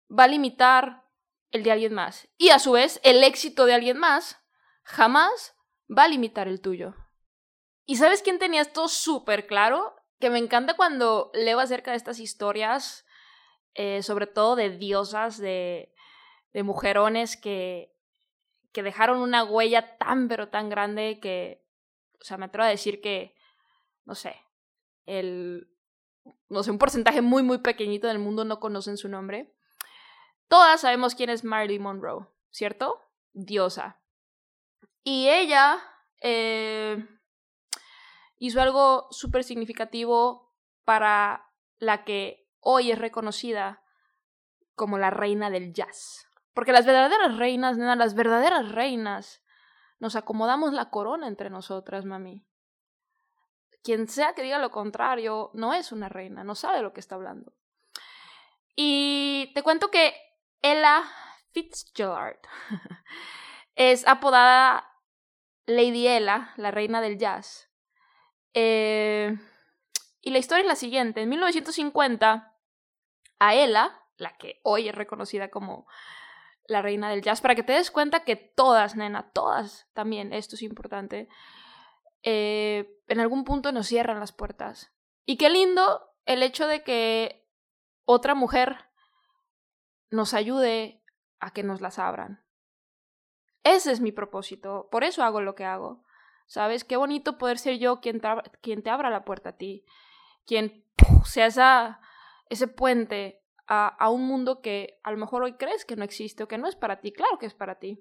va 0.09 0.25
a 0.25 0.27
limitar 0.27 1.03
el 1.51 1.63
de 1.63 1.71
alguien 1.71 1.93
más. 1.93 2.29
Y 2.38 2.50
a 2.50 2.59
su 2.59 2.74
vez, 2.74 3.01
el 3.03 3.24
éxito 3.24 3.65
de 3.65 3.74
alguien 3.74 3.97
más 3.97 4.39
jamás 4.83 5.55
va 5.89 6.03
a 6.03 6.07
limitar 6.07 6.47
el 6.47 6.62
tuyo. 6.62 6.95
¿Y 7.86 7.98
sabes 7.98 8.22
quién 8.22 8.39
tenía 8.39 8.62
esto 8.62 8.88
súper 8.88 9.48
claro? 9.48 9.96
Que 10.20 10.30
me 10.30 10.39
encanta 10.39 10.75
cuando 10.75 11.32
leo 11.34 11.60
acerca 11.60 11.92
de 11.92 11.98
estas 11.98 12.20
historias, 12.20 13.06
eh, 13.74 14.01
sobre 14.01 14.27
todo 14.27 14.56
de 14.56 14.72
diosas, 14.72 15.38
de, 15.38 15.94
de 16.54 16.63
mujerones 16.63 17.38
que, 17.38 17.94
que 18.72 18.84
dejaron 18.84 19.20
una 19.20 19.44
huella 19.44 19.98
tan 19.98 20.27
pero 20.27 20.50
tan 20.50 20.70
grande 20.70 21.20
que, 21.22 21.63
o 22.20 22.24
sea, 22.24 22.38
me 22.38 22.46
atrevo 22.46 22.65
a 22.65 22.70
decir 22.70 23.01
que, 23.01 23.36
no 24.06 24.15
sé, 24.15 24.36
el, 25.06 25.70
no 26.50 26.63
sé, 26.63 26.72
un 26.72 26.77
porcentaje 26.77 27.22
muy, 27.22 27.44
muy 27.44 27.60
pequeñito 27.60 28.08
del 28.08 28.20
mundo 28.20 28.46
no 28.46 28.60
conocen 28.60 28.98
su 28.98 29.10
nombre. 29.10 29.54
Todas 30.48 30.82
sabemos 30.82 31.15
quién 31.15 31.30
es 31.30 31.44
Marilyn 31.44 31.82
Monroe, 31.82 32.27
¿cierto? 32.51 33.01
Diosa. 33.34 34.01
Y 35.04 35.30
ella 35.30 35.80
eh, 36.22 37.06
hizo 38.38 38.62
algo 38.62 39.08
súper 39.12 39.44
significativo 39.44 40.54
para 40.84 41.51
la 41.80 42.04
que 42.04 42.48
hoy 42.60 42.92
es 42.92 43.00
reconocida 43.00 43.84
como 44.75 44.98
la 44.98 45.10
reina 45.10 45.50
del 45.50 45.74
jazz. 45.74 46.27
Porque 46.54 46.72
las 46.72 46.86
verdaderas 46.86 47.38
reinas, 47.38 47.77
nena, 47.77 47.96
las 47.96 48.15
verdaderas 48.15 48.72
reinas, 48.72 49.44
nos 50.00 50.15
acomodamos 50.15 50.74
la 50.74 50.89
corona 50.89 51.27
entre 51.27 51.50
nosotras, 51.50 52.06
mami. 52.06 52.46
Quien 53.84 54.08
sea 54.08 54.34
que 54.34 54.42
diga 54.42 54.60
lo 54.60 54.72
contrario, 54.72 55.51
no 55.54 55.74
es 55.74 55.92
una 55.92 56.10
reina, 56.10 56.44
no 56.44 56.56
sabe 56.56 56.82
lo 56.82 56.94
que 56.94 57.00
está 57.00 57.15
hablando. 57.15 57.54
Y 58.75 59.51
te 59.54 59.63
cuento 59.63 59.89
que 59.89 60.13
Ella 60.62 61.04
Fitzgerald 61.51 62.39
es 63.75 64.06
apodada 64.08 64.89
Lady 65.65 66.08
Ella, 66.08 66.54
la 66.58 66.72
reina 66.72 67.01
del 67.01 67.18
jazz. 67.18 67.64
Eh, 68.55 69.38
y 70.21 70.31
la 70.31 70.39
historia 70.39 70.62
es 70.62 70.67
la 70.67 70.75
siguiente. 70.75 71.21
En 71.21 71.29
1950, 71.29 72.57
a 73.39 73.53
Ella, 73.53 74.01
la 74.17 74.35
que 74.38 74.62
hoy 74.63 74.89
es 74.89 74.95
reconocida 74.95 75.50
como 75.50 75.85
la 76.67 76.81
reina 76.81 77.09
del 77.09 77.21
jazz, 77.21 77.41
para 77.41 77.53
que 77.53 77.63
te 77.63 77.74
des 77.74 77.91
cuenta 77.91 78.24
que 78.24 78.35
todas, 78.35 78.95
nena, 78.95 79.29
todas 79.31 79.88
también, 79.93 80.33
esto 80.33 80.55
es 80.55 80.63
importante, 80.63 81.27
eh, 82.24 83.00
en 83.07 83.19
algún 83.19 83.43
punto 83.43 83.71
nos 83.71 83.88
cierran 83.88 84.19
las 84.19 84.31
puertas. 84.31 84.91
Y 85.25 85.38
qué 85.38 85.50
lindo 85.50 86.15
el 86.25 86.41
hecho 86.41 86.65
de 86.65 86.81
que 86.83 87.47
otra 88.05 88.33
mujer 88.33 88.77
nos 90.09 90.33
ayude 90.33 91.03
a 91.39 91.51
que 91.51 91.62
nos 91.62 91.81
las 91.81 92.00
abran. 92.00 92.43
Ese 93.63 93.91
es 93.91 94.00
mi 94.00 94.12
propósito, 94.12 94.88
por 94.91 95.03
eso 95.03 95.24
hago 95.24 95.41
lo 95.41 95.55
que 95.55 95.65
hago. 95.65 96.04
¿Sabes? 96.46 96.84
Qué 96.84 96.96
bonito 96.96 97.38
poder 97.38 97.58
ser 97.58 97.78
yo 97.80 98.02
quien 98.02 98.22
quien 98.62 98.84
te 98.84 98.90
abra 98.90 99.10
la 99.10 99.25
puerta 99.25 99.50
a 99.50 99.58
ti, 99.58 99.86
quien 100.46 100.86
sea 101.25 101.48
esa, 101.48 102.00
ese 102.50 102.68
puente 102.68 103.42
a, 103.68 104.10
un 104.10 104.28
mundo 104.28 104.62
que 104.62 105.00
a 105.04 105.12
lo 105.12 105.18
mejor 105.18 105.44
hoy 105.44 105.54
crees 105.54 105.86
que 105.86 105.96
no 105.96 106.04
existe 106.04 106.44
o 106.44 106.48
que 106.48 106.58
no 106.58 106.68
es 106.68 106.75
para 106.75 107.02
ti. 107.02 107.12
Claro 107.12 107.38
que 107.40 107.46
es 107.46 107.54
para 107.54 107.75
ti. 107.80 108.00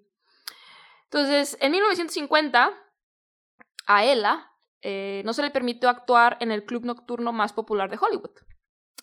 Entonces, 1.04 1.56
en 1.60 1.72
1950, 1.72 2.72
a 3.86 4.04
Ella 4.04 4.50
eh, 4.82 5.22
no 5.24 5.32
se 5.32 5.42
le 5.42 5.50
permitió 5.50 5.88
actuar 5.88 6.36
en 6.40 6.50
el 6.50 6.64
club 6.64 6.84
nocturno 6.84 7.32
más 7.32 7.52
popular 7.52 7.90
de 7.90 7.98
Hollywood, 8.00 8.32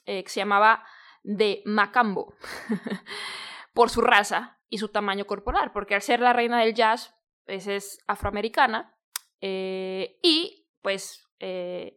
eh, 0.05 0.23
que 0.23 0.29
se 0.29 0.39
llamaba 0.39 0.85
The 1.23 1.63
Macambo, 1.65 2.35
por 3.73 3.89
su 3.89 4.01
raza 4.01 4.59
y 4.69 4.77
su 4.77 4.89
tamaño 4.89 5.25
corporal, 5.25 5.71
porque 5.71 5.95
al 5.95 6.01
ser 6.01 6.19
la 6.19 6.33
reina 6.33 6.59
del 6.59 6.75
jazz, 6.75 7.15
pues 7.45 7.67
es 7.67 7.99
afroamericana 8.07 8.95
eh, 9.41 10.19
y 10.23 10.69
pues 10.81 11.27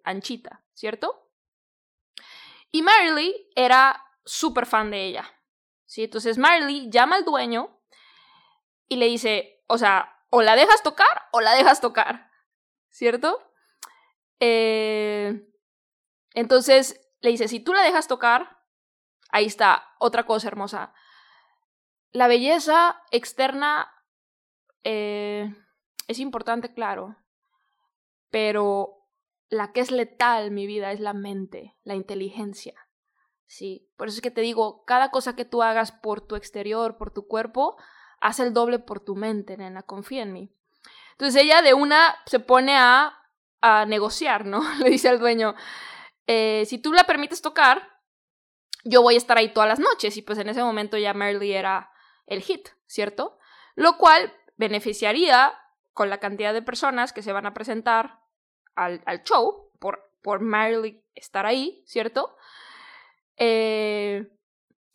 anchita, 0.05 0.65
¿cierto? 0.73 1.31
Y 2.71 2.83
Marilyn 2.83 3.33
era 3.55 4.03
súper 4.25 4.67
fan 4.67 4.91
de 4.91 5.05
ella. 5.05 5.31
¿sí? 5.85 6.05
Entonces 6.05 6.39
Marley 6.39 6.91
llama 6.91 7.17
al 7.17 7.25
dueño 7.25 7.81
y 8.89 8.97
le 8.97 9.07
dice, 9.07 9.63
o 9.69 9.79
sea, 9.79 10.25
o 10.31 10.43
la 10.43 10.57
dejas 10.57 10.83
tocar 10.83 11.29
o 11.33 11.41
la 11.41 11.55
dejas 11.55 11.81
tocar, 11.81 12.31
¿cierto? 12.89 13.41
Eh, 14.41 15.49
entonces 16.33 17.01
le 17.21 17.31
dice, 17.31 17.47
si 17.47 17.61
tú 17.61 17.73
la 17.73 17.83
dejas 17.83 18.09
tocar, 18.09 18.61
ahí 19.31 19.47
está, 19.47 19.95
otra 20.01 20.27
cosa 20.27 20.49
hermosa. 20.49 20.93
La 22.11 22.27
belleza 22.27 23.01
externa 23.13 23.89
eh, 24.83 25.55
es 26.09 26.19
importante, 26.19 26.75
claro, 26.75 27.17
pero 28.31 29.07
la 29.49 29.73
que 29.73 29.81
es 29.81 29.91
letal, 29.91 30.51
mi 30.51 30.67
vida, 30.67 30.93
es 30.93 31.01
la 31.01 31.13
mente, 31.13 31.77
la 31.85 31.95
inteligencia. 31.95 32.75
Sí, 33.47 33.89
por 33.97 34.09
eso 34.09 34.17
es 34.17 34.23
que 34.23 34.31
te 34.31 34.41
digo, 34.41 34.85
cada 34.85 35.11
cosa 35.11 35.37
que 35.37 35.45
tú 35.45 35.63
hagas 35.63 35.93
por 35.93 36.21
tu 36.21 36.35
exterior, 36.37 36.97
por 36.97 37.13
tu 37.13 37.27
cuerpo, 37.27 37.77
haz 38.21 38.41
el 38.41 38.53
doble 38.53 38.79
por 38.79 39.01
tu 39.01 39.17
mente, 39.17 39.57
nena, 39.57 39.83
confía 39.83 40.23
en 40.23 40.33
mí. 40.33 40.51
Entonces 41.13 41.43
ella 41.43 41.63
de 41.63 41.75
una 41.75 42.17
se 42.27 42.41
pone 42.41 42.77
a, 42.77 43.15
a 43.61 43.87
negociar, 43.87 44.47
¿no? 44.47 44.63
Le 44.81 44.91
dice 44.91 45.09
al 45.09 45.19
dueño, 45.19 45.55
eh, 46.27 46.65
si 46.67 46.79
tú 46.79 46.93
la 46.93 47.05
permites 47.05 47.43
tocar, 47.43 47.95
yo 48.85 49.03
voy 49.03 49.15
a 49.15 49.19
estar 49.19 49.37
ahí 49.39 49.53
todas 49.53 49.69
las 49.69 49.79
noches. 49.79 50.17
Y 50.17 50.23
pues 50.23 50.39
en 50.39 50.49
ese 50.49 50.63
momento 50.63 50.97
ya 50.97 51.15
Merly 51.15 51.53
era 51.53 51.91
el 52.27 52.43
hit, 52.43 52.69
¿cierto? 52.87 53.39
Lo 53.75 53.97
cual 53.97 54.33
beneficiaría 54.57 55.55
con 55.95 56.11
la 56.11 56.19
cantidad 56.19 56.53
de 56.53 56.61
personas 56.61 57.13
que 57.13 57.23
se 57.23 57.33
van 57.33 57.47
a 57.47 57.55
presentar 57.55 58.21
al, 58.75 59.01
show 59.25 59.71
por, 59.79 60.11
por 60.23 60.41
estar 61.15 61.47
ahí, 61.47 61.83
¿cierto? 61.87 62.37
Eh, 63.37 64.29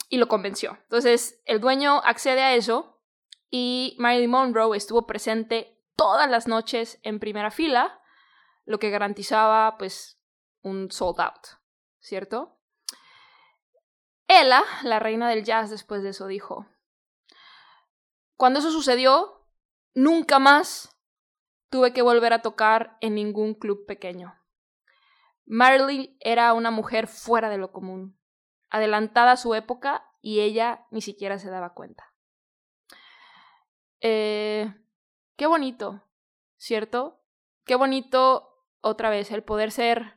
y 0.09 0.17
lo 0.17 0.27
convenció. 0.27 0.77
Entonces, 0.83 1.41
el 1.45 1.61
dueño 1.61 2.01
accede 2.03 2.41
a 2.41 2.53
eso 2.53 3.01
y 3.49 3.95
Marilyn 3.97 4.29
Monroe 4.29 4.77
estuvo 4.77 5.07
presente 5.07 5.81
todas 5.95 6.29
las 6.29 6.47
noches 6.47 6.99
en 7.03 7.19
primera 7.19 7.49
fila, 7.49 8.01
lo 8.65 8.77
que 8.79 8.89
garantizaba, 8.89 9.77
pues, 9.77 10.19
un 10.61 10.91
sold 10.91 11.21
out, 11.21 11.47
¿cierto? 11.99 12.57
Ella, 14.27 14.63
la 14.83 14.99
reina 14.99 15.29
del 15.29 15.43
jazz, 15.43 15.69
después 15.69 16.03
de 16.03 16.09
eso 16.09 16.27
dijo, 16.27 16.67
cuando 18.35 18.59
eso 18.59 18.71
sucedió, 18.71 19.38
nunca 19.99 20.39
más 20.39 20.97
tuve 21.69 21.91
que 21.91 22.01
volver 22.01 22.31
a 22.31 22.41
tocar 22.41 22.97
en 23.01 23.15
ningún 23.15 23.53
club 23.53 23.85
pequeño. 23.85 24.33
Marilyn 25.45 26.15
era 26.21 26.53
una 26.53 26.71
mujer 26.71 27.07
fuera 27.07 27.49
de 27.49 27.57
lo 27.57 27.71
común 27.71 28.17
adelantada 28.69 29.33
a 29.33 29.37
su 29.37 29.55
época 29.55 30.05
y 30.21 30.39
ella 30.39 30.85
ni 30.91 31.01
siquiera 31.01 31.37
se 31.37 31.49
daba 31.49 31.73
cuenta. 31.73 32.13
Eh, 33.99 34.73
qué 35.35 35.47
bonito, 35.47 36.03
¿cierto? 36.55 37.21
Qué 37.65 37.75
bonito, 37.75 38.63
otra 38.81 39.09
vez, 39.09 39.31
el 39.31 39.43
poder 39.43 39.71
ser 39.71 40.15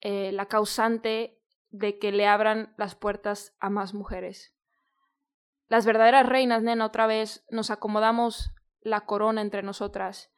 eh, 0.00 0.30
la 0.32 0.46
causante 0.46 1.42
de 1.70 1.98
que 1.98 2.12
le 2.12 2.28
abran 2.28 2.72
las 2.76 2.94
puertas 2.94 3.56
a 3.58 3.68
más 3.68 3.94
mujeres. 3.94 4.54
Las 5.68 5.86
verdaderas 5.86 6.26
reinas, 6.26 6.62
nena, 6.62 6.86
otra 6.86 7.06
vez 7.06 7.44
nos 7.50 7.70
acomodamos 7.70 8.52
la 8.86 9.04
corona 9.04 9.40
entre 9.42 9.62
nosotras 9.62 10.30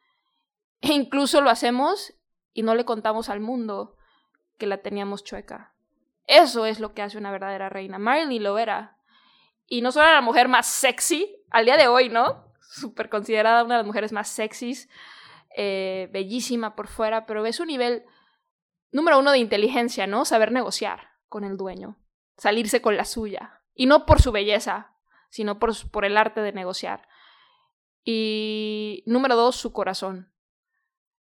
E 0.81 0.93
incluso 0.93 1.41
lo 1.41 1.49
hacemos 1.49 2.13
y 2.53 2.63
no 2.63 2.73
le 2.73 2.85
contamos 2.85 3.29
al 3.29 3.39
mundo 3.39 3.95
que 4.57 4.65
la 4.65 4.81
teníamos 4.81 5.23
chueca. 5.23 5.73
Eso 6.25 6.65
es 6.65 6.79
lo 6.79 6.93
que 6.93 7.01
hace 7.01 7.17
una 7.17 7.31
verdadera 7.31 7.69
reina. 7.69 7.99
Marilyn 7.99 8.43
lo 8.43 8.57
era. 8.57 8.97
Y 9.67 9.81
no 9.81 9.91
solo 9.91 10.05
era 10.05 10.15
la 10.15 10.21
mujer 10.21 10.47
más 10.47 10.67
sexy, 10.67 11.35
al 11.49 11.65
día 11.65 11.77
de 11.77 11.87
hoy, 11.87 12.09
¿no? 12.09 12.51
Súper 12.61 13.09
considerada 13.09 13.63
una 13.63 13.75
de 13.75 13.79
las 13.79 13.87
mujeres 13.87 14.11
más 14.11 14.29
sexys, 14.29 14.89
eh, 15.55 16.09
bellísima 16.11 16.75
por 16.75 16.87
fuera, 16.87 17.25
pero 17.25 17.45
es 17.45 17.59
un 17.59 17.67
nivel 17.67 18.05
número 18.91 19.19
uno 19.19 19.31
de 19.31 19.39
inteligencia, 19.39 20.07
¿no? 20.07 20.25
Saber 20.25 20.51
negociar 20.51 21.09
con 21.27 21.43
el 21.43 21.57
dueño, 21.57 21.97
salirse 22.37 22.81
con 22.81 22.95
la 22.95 23.05
suya. 23.05 23.61
Y 23.73 23.85
no 23.85 24.05
por 24.05 24.21
su 24.21 24.31
belleza, 24.31 24.93
sino 25.29 25.59
por, 25.59 25.73
por 25.91 26.05
el 26.05 26.17
arte 26.17 26.41
de 26.41 26.53
negociar. 26.53 27.08
Y 28.03 29.03
número 29.05 29.35
dos, 29.35 29.55
su 29.55 29.71
corazón. 29.73 30.33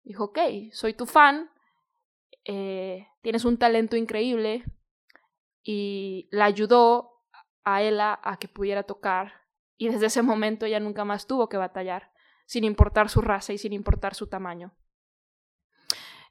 Dijo, 0.03 0.25
ok, 0.25 0.39
soy 0.73 0.95
tu 0.95 1.07
fan, 1.07 1.51
eh, 2.45 3.09
tienes 3.23 3.45
un 3.45 3.59
talento 3.59 3.97
increíble 3.97 4.65
y 5.63 6.29
la 6.31 6.45
ayudó 6.45 7.23
a 7.65 7.83
ella 7.83 8.21
a 8.23 8.39
que 8.39 8.49
pudiera 8.49 8.83
tocar 8.83 9.45
y 9.79 9.89
desde 9.89 10.07
ese 10.07 10.23
momento 10.23 10.67
ella 10.67 10.79
nunca 10.79 11.05
más 11.05 11.27
tuvo 11.27 11.49
que 11.49 11.57
batallar, 11.57 12.13
sin 12.47 12.65
importar 12.65 13.09
su 13.09 13.23
raza 13.23 13.53
y 13.53 13.59
sin 13.59 13.73
importar 13.73 14.15
su 14.15 14.29
tamaño. 14.29 14.75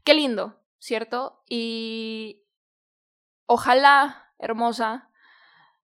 Qué 0.04 0.14
lindo, 0.14 0.62
¿cierto? 0.78 1.44
Y 1.50 2.46
ojalá, 3.46 4.34
hermosa, 4.38 5.10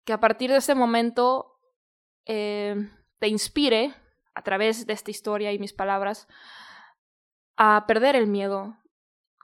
que 0.06 0.14
a 0.14 0.20
partir 0.20 0.52
de 0.52 0.58
este 0.58 0.75
momento 0.75 1.60
eh, 2.25 2.90
te 3.20 3.28
inspire 3.28 3.94
a 4.36 4.44
través 4.44 4.86
de 4.86 4.94
esta 4.94 5.12
historia 5.12 5.51
y 5.51 5.60
mis 5.60 5.74
palabras 5.74 6.27
a 7.58 7.86
perder 7.88 8.15
el 8.15 8.27
miedo. 8.27 8.77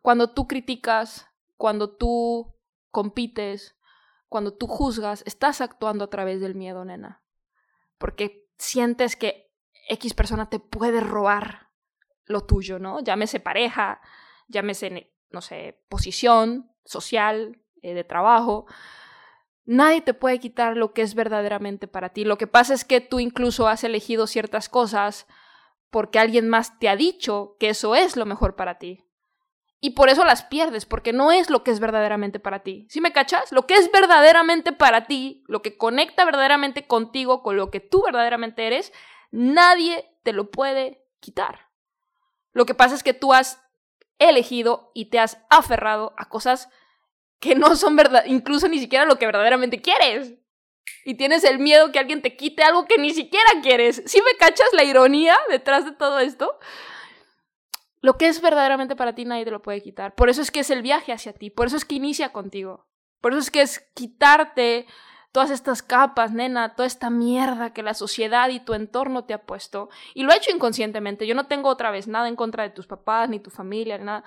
Cuando 0.01 0.33
tú 0.33 0.48
criticas, 0.48 1.27
cuando 1.57 1.95
tú 1.95 2.55
compites, 2.91 3.77
cuando 4.27 4.53
tú 4.53 4.67
juzgas, 4.67 5.24
estás 5.25 5.62
actuando 5.62 6.03
a 6.03 6.10
través 6.10 6.41
del 6.41 6.55
miedo, 6.55 6.86
nena. 6.86 7.24
Porque 7.98 8.50
sientes 8.57 9.15
que 9.15 9.51
X 9.89 10.13
persona 10.13 10.50
te 10.50 10.60
puede 10.60 11.00
robar 11.01 11.69
lo 12.25 12.45
tuyo, 12.45 12.79
¿no? 12.79 13.01
Llámese 13.01 13.39
pareja, 13.39 14.01
llámese, 14.48 15.13
no 15.29 15.41
sé, 15.41 15.83
posición 15.89 16.71
social, 16.86 17.62
eh, 17.81 17.93
de 17.93 18.03
trabajo. 18.03 18.65
Nadie 19.65 20.01
te 20.01 20.13
puede 20.13 20.39
quitar 20.39 20.75
lo 20.75 20.93
que 20.93 21.01
es 21.01 21.15
verdaderamente 21.15 21.87
para 21.87 22.09
ti. 22.09 22.25
Lo 22.25 22.37
que 22.37 22.47
pasa 22.47 22.73
es 22.73 22.83
que 22.83 23.01
tú 23.01 23.19
incluso 23.19 23.67
has 23.67 23.83
elegido 23.83 24.27
ciertas 24.27 24.69
cosas 24.69 25.27
porque 25.89 26.19
alguien 26.19 26.49
más 26.49 26.79
te 26.79 26.89
ha 26.89 26.95
dicho 26.95 27.57
que 27.59 27.69
eso 27.69 27.95
es 27.95 28.15
lo 28.15 28.25
mejor 28.25 28.55
para 28.55 28.79
ti. 28.79 29.05
Y 29.83 29.91
por 29.91 30.09
eso 30.09 30.23
las 30.23 30.43
pierdes, 30.43 30.85
porque 30.85 31.11
no 31.11 31.31
es 31.31 31.49
lo 31.49 31.63
que 31.63 31.71
es 31.71 31.79
verdaderamente 31.79 32.39
para 32.39 32.59
ti. 32.59 32.85
¿Sí 32.89 33.01
me 33.01 33.11
cachas? 33.11 33.51
Lo 33.51 33.65
que 33.65 33.73
es 33.73 33.91
verdaderamente 33.91 34.73
para 34.73 35.05
ti, 35.05 35.43
lo 35.47 35.63
que 35.63 35.75
conecta 35.75 36.23
verdaderamente 36.23 36.85
contigo, 36.85 37.41
con 37.41 37.57
lo 37.57 37.71
que 37.71 37.79
tú 37.79 38.03
verdaderamente 38.03 38.67
eres, 38.67 38.93
nadie 39.31 40.15
te 40.23 40.33
lo 40.33 40.51
puede 40.51 41.03
quitar. 41.19 41.71
Lo 42.53 42.67
que 42.67 42.75
pasa 42.75 42.93
es 42.93 43.01
que 43.01 43.15
tú 43.15 43.33
has 43.33 43.59
elegido 44.19 44.91
y 44.93 45.05
te 45.05 45.17
has 45.17 45.39
aferrado 45.49 46.13
a 46.15 46.29
cosas 46.29 46.69
que 47.41 47.55
no 47.55 47.75
son 47.75 47.98
verdad, 47.98 48.24
incluso 48.27 48.69
ni 48.69 48.79
siquiera 48.79 49.03
lo 49.03 49.17
que 49.17 49.25
verdaderamente 49.25 49.81
quieres 49.81 50.36
y 51.03 51.15
tienes 51.15 51.43
el 51.43 51.60
miedo 51.60 51.91
que 51.91 52.00
alguien 52.00 52.21
te 52.21 52.38
quite 52.38 52.63
algo 52.63 52.86
que 52.86 52.98
ni 52.98 53.13
siquiera 53.13 53.50
quieres. 53.62 54.03
¿Sí 54.05 54.21
me 54.21 54.38
cachas 54.38 54.69
la 54.74 54.83
ironía 54.83 55.36
detrás 55.50 55.83
de 55.83 55.91
todo 55.91 56.19
esto? 56.19 56.60
Lo 58.00 58.17
que 58.17 58.27
es 58.27 58.41
verdaderamente 58.41 58.95
para 58.95 59.15
ti 59.15 59.25
nadie 59.25 59.43
te 59.43 59.51
lo 59.51 59.62
puede 59.62 59.81
quitar. 59.81 60.15
Por 60.15 60.29
eso 60.29 60.41
es 60.41 60.51
que 60.51 60.62
es 60.62 60.69
el 60.69 60.83
viaje 60.83 61.12
hacia 61.12 61.33
ti, 61.33 61.50
por 61.50 61.67
eso 61.67 61.77
es 61.77 61.83
que 61.83 61.95
inicia 61.95 62.31
contigo. 62.31 62.87
Por 63.20 63.33
eso 63.33 63.39
es 63.39 63.51
que 63.51 63.61
es 63.61 63.79
quitarte 63.96 64.85
todas 65.31 65.50
estas 65.50 65.81
capas, 65.81 66.31
nena, 66.31 66.75
toda 66.75 66.85
esta 66.85 67.09
mierda 67.09 67.74
que 67.74 67.83
la 67.83 67.94
sociedad 67.94 68.50
y 68.50 68.59
tu 68.59 68.74
entorno 68.74 69.25
te 69.25 69.33
ha 69.33 69.46
puesto. 69.46 69.89
Y 70.13 70.24
lo 70.24 70.31
he 70.31 70.37
hecho 70.37 70.51
inconscientemente. 70.51 71.25
Yo 71.25 71.35
no 71.35 71.48
tengo 71.48 71.70
otra 71.70 71.89
vez 71.89 72.07
nada 72.07 72.27
en 72.27 72.35
contra 72.35 72.63
de 72.63 72.70
tus 72.70 72.87
papás, 72.87 73.29
ni 73.29 73.39
tu 73.39 73.50
familia, 73.50 73.98
ni 73.98 74.05
nada. 74.05 74.24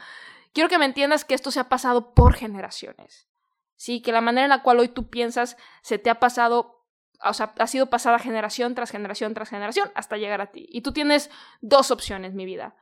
Quiero 0.55 0.69
que 0.69 0.79
me 0.79 0.85
entiendas 0.85 1.25
que 1.25 1.35
esto 1.35 1.51
se 1.51 1.61
ha 1.61 1.69
pasado 1.69 2.15
por 2.15 2.35
generaciones. 2.35 3.29
Sí, 3.75 4.01
que 4.01 4.13
la 4.13 4.21
manera 4.21 4.45
en 4.45 4.51
la 4.51 4.63
cual 4.63 4.79
hoy 4.79 4.89
tú 4.89 5.11
piensas 5.11 5.57
se 5.83 5.99
te 5.99 6.11
ha 6.11 6.21
pasado, 6.21 6.87
o 7.23 7.35
sea, 7.35 7.53
ha 7.59 7.67
sido 7.67 7.91
pasada 7.91 8.21
generación 8.21 8.77
tras 8.77 8.93
generación 8.93 9.35
tras 9.35 9.51
generación 9.51 9.91
hasta 9.97 10.17
llegar 10.17 10.41
a 10.41 10.53
ti. 10.53 10.67
Y 10.71 10.83
tú 10.83 10.93
tienes 10.93 11.29
dos 11.61 11.91
opciones, 11.91 12.35
mi 12.35 12.45
vida. 12.45 12.77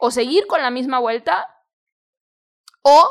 O 0.00 0.10
seguir 0.10 0.46
con 0.46 0.62
la 0.62 0.70
misma 0.70 1.00
vuelta 1.00 1.54
o 2.80 3.06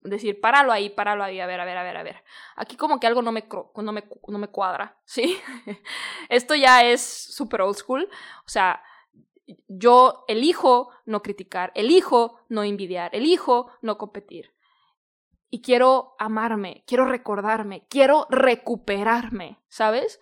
decir, 0.00 0.40
páralo 0.40 0.72
ahí, 0.72 0.90
páralo 0.90 1.22
ahí, 1.22 1.38
a 1.38 1.46
ver, 1.46 1.60
a 1.60 1.64
ver, 1.64 1.76
a 1.76 1.82
ver, 1.84 1.96
a 1.96 2.02
ver. 2.02 2.24
Aquí 2.56 2.76
como 2.76 2.98
que 2.98 3.06
algo 3.06 3.22
no 3.22 3.30
me, 3.30 3.48
no 3.76 3.92
me, 3.92 4.04
no 4.26 4.38
me 4.38 4.48
cuadra, 4.48 4.98
¿sí? 5.04 5.40
Esto 6.28 6.56
ya 6.56 6.82
es 6.82 7.00
super 7.00 7.62
old 7.62 7.76
school. 7.76 8.08
O 8.44 8.48
sea, 8.48 8.82
yo 9.68 10.24
elijo 10.28 10.90
no 11.04 11.22
criticar, 11.22 11.72
elijo 11.74 12.40
no 12.48 12.62
envidiar, 12.62 13.14
elijo 13.14 13.70
no 13.82 13.98
competir 13.98 14.54
y 15.54 15.62
quiero 15.62 16.16
amarme, 16.18 16.82
quiero 16.84 17.04
recordarme, 17.04 17.86
quiero 17.88 18.26
recuperarme, 18.28 19.60
¿sabes? 19.68 20.18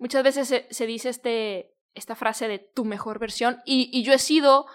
Muchas 0.00 0.24
veces 0.24 0.66
se, 0.68 0.86
dice 0.86 1.10
este, 1.10 1.76
esta 1.94 2.16
frase 2.16 2.48
de 2.48 2.58
tu 2.58 2.84
mejor 2.84 3.20
versión 3.20 3.62
y, 3.64 4.02
yo 4.02 4.12
he 4.12 4.18
sido, 4.18 4.66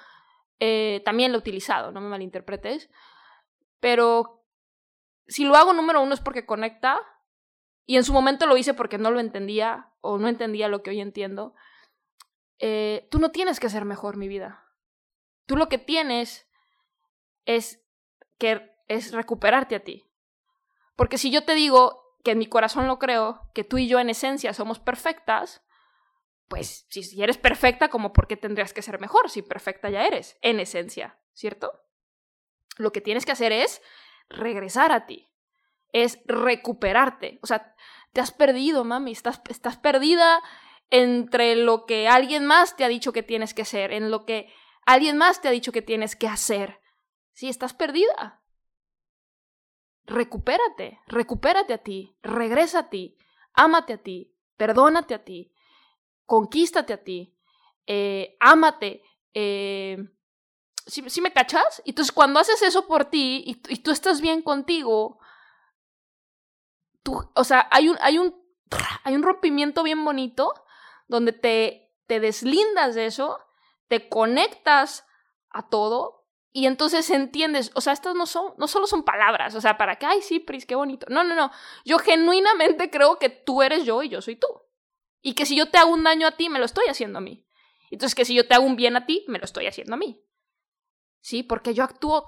eh, 0.62 1.02
también 1.04 1.34
lo 1.34 1.38
he 1.38 1.42
utilizado, 1.42 1.92
no 1.92 2.00
me 2.00 2.08
malinterpretes, 2.08 2.90
pero 3.82 4.46
si 5.28 5.44
lo 5.44 5.56
hago 5.56 5.74
número 5.74 6.02
uno 6.02 6.14
es 6.14 6.22
porque 6.22 6.46
conecta 6.46 7.02
y 7.86 7.98
en 7.98 8.06
su 8.06 8.14
momento 8.14 8.48
lo 8.48 8.56
hice 8.56 8.74
porque 8.74 8.98
no 8.98 9.12
lo 9.12 9.20
entendía 9.20 9.92
o 10.00 10.18
no 10.18 10.30
entendía 10.30 10.70
lo 10.70 10.82
que 10.82 10.92
hoy 10.92 11.02
entiendo. 11.02 11.56
Eh, 12.60 13.08
tú 13.10 13.20
no 13.20 13.32
tienes 13.32 13.60
que 13.60 13.70
ser 13.70 13.86
mejor, 13.86 14.18
mi 14.18 14.28
vida. 14.28 14.66
Tú 15.46 15.56
lo 15.56 15.70
que 15.70 15.78
tienes 15.78 16.48
es 17.46 17.82
que 18.38 18.76
es 18.88 19.12
recuperarte 19.14 19.76
a 19.76 19.84
ti. 19.84 20.12
Porque 20.96 21.18
si 21.18 21.32
yo 21.32 21.46
te 21.46 21.56
digo 21.56 22.18
que 22.24 22.32
en 22.32 22.38
mi 22.40 22.48
corazón 22.48 22.88
lo 22.88 23.00
creo, 23.00 23.50
que 23.54 23.64
tú 23.64 23.78
y 23.78 23.88
yo 23.88 24.00
en 24.00 24.10
esencia 24.10 24.54
somos 24.54 24.80
perfectas, 24.80 25.64
pues 26.50 26.86
si, 26.90 27.22
eres 27.22 27.38
perfecta, 27.38 27.90
como 27.90 28.12
por 28.12 28.28
qué 28.28 28.36
tendrías 28.36 28.74
que 28.74 28.82
ser 28.82 29.00
mejor 29.00 29.30
si 29.30 29.42
perfecta 29.42 29.90
ya 29.90 30.06
eres, 30.06 30.38
en 30.42 30.60
esencia, 30.60 31.18
¿cierto? 31.34 31.72
Lo 32.78 32.92
que 32.92 33.02
tienes 33.02 33.26
que 33.26 33.32
hacer 33.32 33.52
es 33.52 33.82
regresar 34.30 34.92
a 34.92 35.06
ti, 35.06 35.32
es 35.94 36.20
recuperarte. 36.26 37.40
O 37.42 37.48
sea, 37.48 37.76
te 38.12 38.20
has 38.20 38.32
perdido, 38.32 38.84
mami, 38.84 39.12
estás, 39.12 39.42
estás 39.50 39.78
perdida 39.78 40.42
entre 40.90 41.56
lo 41.56 41.86
que 41.86 42.08
alguien 42.08 42.46
más 42.46 42.76
te 42.76 42.84
ha 42.84 42.88
dicho 42.88 43.14
que 43.14 43.24
tienes 43.24 43.54
que 43.54 43.66
ser, 43.66 43.92
en 43.92 44.12
lo 44.12 44.26
que 44.26 44.52
alguien 44.86 45.18
más 45.18 45.42
te 45.42 45.48
ha 45.48 45.52
dicho 45.52 45.72
que 45.72 45.82
tienes 45.82 46.16
que 46.16 46.28
hacer. 46.28 46.80
Sí, 47.34 47.48
estás 47.48 47.74
perdida 47.74 48.40
recupérate, 50.10 51.00
recupérate 51.08 51.74
a 51.74 51.78
ti, 51.78 52.18
regresa 52.22 52.80
a 52.80 52.90
ti, 52.90 53.18
ámate 53.54 53.94
a 53.94 53.98
ti, 53.98 54.34
perdónate 54.58 55.14
a 55.14 55.24
ti, 55.24 55.54
conquístate 56.26 56.94
a 56.94 57.04
ti, 57.04 57.36
eh, 57.86 58.36
ámate. 58.40 59.04
Eh, 59.34 59.98
¿sí, 60.86 61.22
me 61.22 61.32
cachas? 61.32 61.82
Entonces, 61.86 62.12
cuando 62.12 62.40
haces 62.40 62.62
eso 62.64 62.88
por 62.88 63.06
ti 63.06 63.44
y, 63.46 63.74
y, 63.74 63.78
tú 63.78 63.92
estás 63.92 64.20
bien 64.20 64.42
contigo, 64.42 65.20
tú, 67.04 67.30
o 67.36 67.44
sea, 67.44 67.68
hay 67.72 67.90
un, 67.90 67.98
hay 68.02 68.18
un, 68.18 68.36
hay 69.04 69.16
un 69.16 69.24
rompimiento 69.24 69.84
bien 69.84 70.04
bonito 70.04 70.54
donde 71.10 71.34
te, 71.34 71.94
te 72.08 72.22
deslindas 72.22 72.96
de 72.96 73.08
eso, 73.08 73.38
te 73.90 74.08
conectas 74.08 75.06
a 75.50 75.68
todo, 75.68 76.20
y 76.52 76.66
entonces 76.66 77.10
entiendes, 77.10 77.72
o 77.76 77.82
sea, 77.82 77.94
estas 77.94 78.16
no 78.16 78.26
son, 78.26 78.54
no 78.58 78.68
solo 78.68 78.88
son 78.88 79.04
palabras, 79.04 79.54
o 79.54 79.62
sea, 79.62 79.78
para 79.78 79.98
que, 79.98 80.06
ay, 80.06 80.22
sí, 80.22 80.40
Pris, 80.40 80.66
qué 80.66 80.76
bonito. 80.76 81.06
No, 81.10 81.24
no, 81.24 81.36
no. 81.36 81.52
Yo 81.86 82.00
genuinamente 82.00 82.90
creo 82.90 83.20
que 83.20 83.30
tú 83.30 83.62
eres 83.62 83.86
yo 83.86 84.02
y 84.02 84.10
yo 84.10 84.22
soy 84.22 84.36
tú. 84.36 84.48
Y 85.22 85.34
que 85.34 85.46
si 85.46 85.56
yo 85.56 85.70
te 85.70 85.78
hago 85.78 85.92
un 85.92 86.04
daño 86.04 86.28
a 86.28 86.38
ti, 86.38 86.50
me 86.50 86.60
lo 86.60 86.66
estoy 86.66 86.86
haciendo 86.88 87.20
a 87.20 87.22
mí. 87.22 87.46
Entonces, 87.92 88.16
que 88.16 88.26
si 88.26 88.34
yo 88.34 88.48
te 88.48 88.56
hago 88.56 88.66
un 88.66 88.76
bien 88.76 88.96
a 88.96 89.06
ti, 89.06 89.26
me 89.28 89.38
lo 89.38 89.46
estoy 89.46 89.68
haciendo 89.68 89.94
a 89.94 89.98
mí. 89.98 90.24
Sí, 91.22 91.44
porque 91.44 91.74
yo 91.74 91.84
actúo 91.84 92.26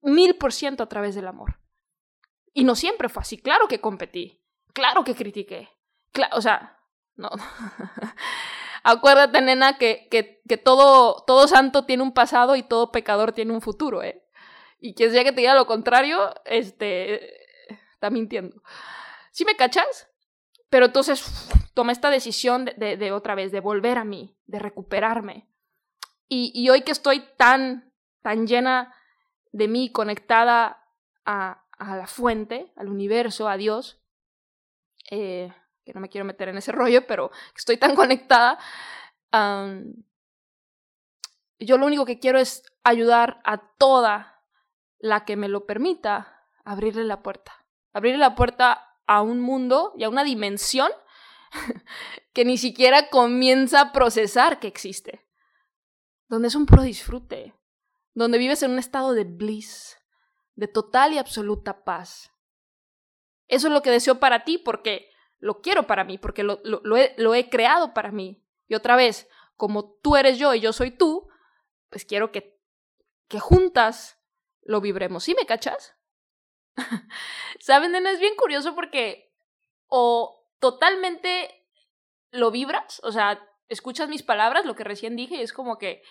mil 0.00 0.36
por 0.36 0.52
ciento 0.52 0.82
a 0.82 0.88
través 0.88 1.14
del 1.14 1.26
amor. 1.26 1.60
Y 2.52 2.64
no 2.64 2.74
siempre 2.74 3.08
fue 3.08 3.22
así. 3.22 3.36
Claro 3.38 3.68
que 3.68 3.80
competí. 3.80 4.42
Claro 4.72 5.04
que 5.04 5.14
critiqué. 5.14 5.68
o 6.32 6.40
sea, 6.40 6.80
no. 7.16 7.30
Acuérdate, 8.82 9.40
nena, 9.40 9.78
que, 9.78 10.08
que, 10.10 10.42
que, 10.46 10.58
todo, 10.58 11.24
todo 11.26 11.48
santo 11.48 11.86
tiene 11.86 12.02
un 12.02 12.12
pasado 12.12 12.54
y 12.56 12.62
todo 12.62 12.92
pecador 12.92 13.32
tiene 13.32 13.52
un 13.52 13.62
futuro, 13.62 14.02
¿eh? 14.02 14.22
Y 14.78 14.94
quien 14.94 15.10
sea 15.10 15.24
que 15.24 15.32
te 15.32 15.40
diga 15.40 15.54
lo 15.54 15.66
contrario, 15.66 16.34
este, 16.44 17.42
está 17.94 18.10
mintiendo. 18.10 18.62
¿Sí 19.30 19.46
me 19.46 19.56
cachas? 19.56 20.10
Pero 20.68 20.86
entonces 20.86 21.24
tomé 21.72 21.92
esta 21.92 22.10
decisión 22.10 22.66
de, 22.66 22.96
de, 22.98 23.12
otra 23.12 23.34
vez, 23.34 23.52
de 23.52 23.60
volver 23.60 23.96
a 23.96 24.04
mí, 24.04 24.36
de 24.46 24.58
recuperarme. 24.58 25.48
Y, 26.28 26.68
hoy 26.68 26.82
que 26.82 26.92
estoy 26.92 27.24
tan, 27.36 27.92
tan 28.22 28.46
llena 28.46 28.94
de 29.52 29.68
mí, 29.68 29.90
conectada 29.90 30.84
a, 31.24 31.64
a 31.78 31.96
la 31.96 32.06
fuente, 32.06 32.72
al 32.76 32.88
universo, 32.88 33.48
a 33.48 33.56
Dios, 33.56 34.02
eh, 35.10 35.52
que 35.84 35.92
no 35.92 36.00
me 36.00 36.08
quiero 36.08 36.24
meter 36.24 36.48
en 36.48 36.56
ese 36.56 36.72
rollo, 36.72 37.06
pero 37.06 37.30
estoy 37.56 37.76
tan 37.76 37.94
conectada, 37.96 38.58
yo 41.58 41.78
lo 41.78 41.86
único 41.86 42.04
que 42.04 42.18
quiero 42.18 42.38
es 42.38 42.62
ayudar 42.82 43.40
a 43.44 43.58
toda 43.58 44.42
la 44.98 45.24
que 45.24 45.36
me 45.36 45.48
lo 45.48 45.66
permita 45.66 46.46
a 46.64 46.72
abrirle 46.72 47.04
la 47.04 47.22
puerta. 47.22 47.66
Abrirle 47.92 48.18
la 48.18 48.34
puerta 48.34 48.98
a 49.06 49.22
un 49.22 49.40
mundo 49.40 49.92
y 49.96 50.04
a 50.04 50.08
una 50.08 50.24
dimensión 50.24 50.90
que 52.32 52.44
ni 52.44 52.58
siquiera 52.58 53.10
comienza 53.10 53.80
a 53.80 53.92
procesar 53.92 54.60
que 54.60 54.68
existe. 54.68 55.26
Donde 56.28 56.48
es 56.48 56.54
un 56.54 56.66
pro 56.66 56.82
disfrute. 56.82 57.54
Donde 58.14 58.38
vives 58.38 58.62
en 58.62 58.72
un 58.72 58.78
estado 58.78 59.12
de 59.12 59.24
bliss, 59.24 59.98
de 60.54 60.68
total 60.68 61.12
y 61.12 61.18
absoluta 61.18 61.84
paz. 61.84 62.30
Eso 63.48 63.66
es 63.66 63.72
lo 63.72 63.82
que 63.82 63.90
deseo 63.90 64.20
para 64.20 64.44
ti 64.44 64.58
porque 64.58 65.10
lo 65.38 65.60
quiero 65.60 65.86
para 65.86 66.04
mí, 66.04 66.18
porque 66.18 66.42
lo, 66.42 66.60
he, 66.96 67.14
lo 67.16 67.34
he 67.34 67.50
creado 67.50 67.94
para 67.94 68.10
mí. 68.10 68.42
Y 68.66 68.74
otra 68.74 68.96
vez, 68.96 69.28
como 69.56 69.92
tú 70.02 70.16
eres 70.16 70.38
yo 70.38 70.54
y 70.54 70.60
yo 70.60 70.72
soy 70.72 70.90
tú, 70.90 71.28
pues 71.90 72.04
quiero 72.04 72.32
que, 72.32 72.58
que 73.28 73.40
juntas 73.40 74.18
lo 74.62 74.80
vibremos. 74.80 75.24
¿Sí 75.24 75.34
me 75.38 75.46
cachas? 75.46 75.94
¿Saben, 77.60 77.92
nena? 77.92 78.10
Es 78.10 78.20
bien 78.20 78.36
curioso 78.36 78.74
porque 78.74 79.32
o 79.86 80.48
totalmente 80.58 81.68
lo 82.30 82.50
vibras, 82.50 83.00
o 83.04 83.12
sea, 83.12 83.40
escuchas 83.68 84.08
mis 84.08 84.22
palabras, 84.22 84.64
lo 84.64 84.74
que 84.74 84.82
recién 84.82 85.14
dije, 85.14 85.36
y 85.36 85.40
es 85.40 85.52
como 85.52 85.78
que, 85.78 86.02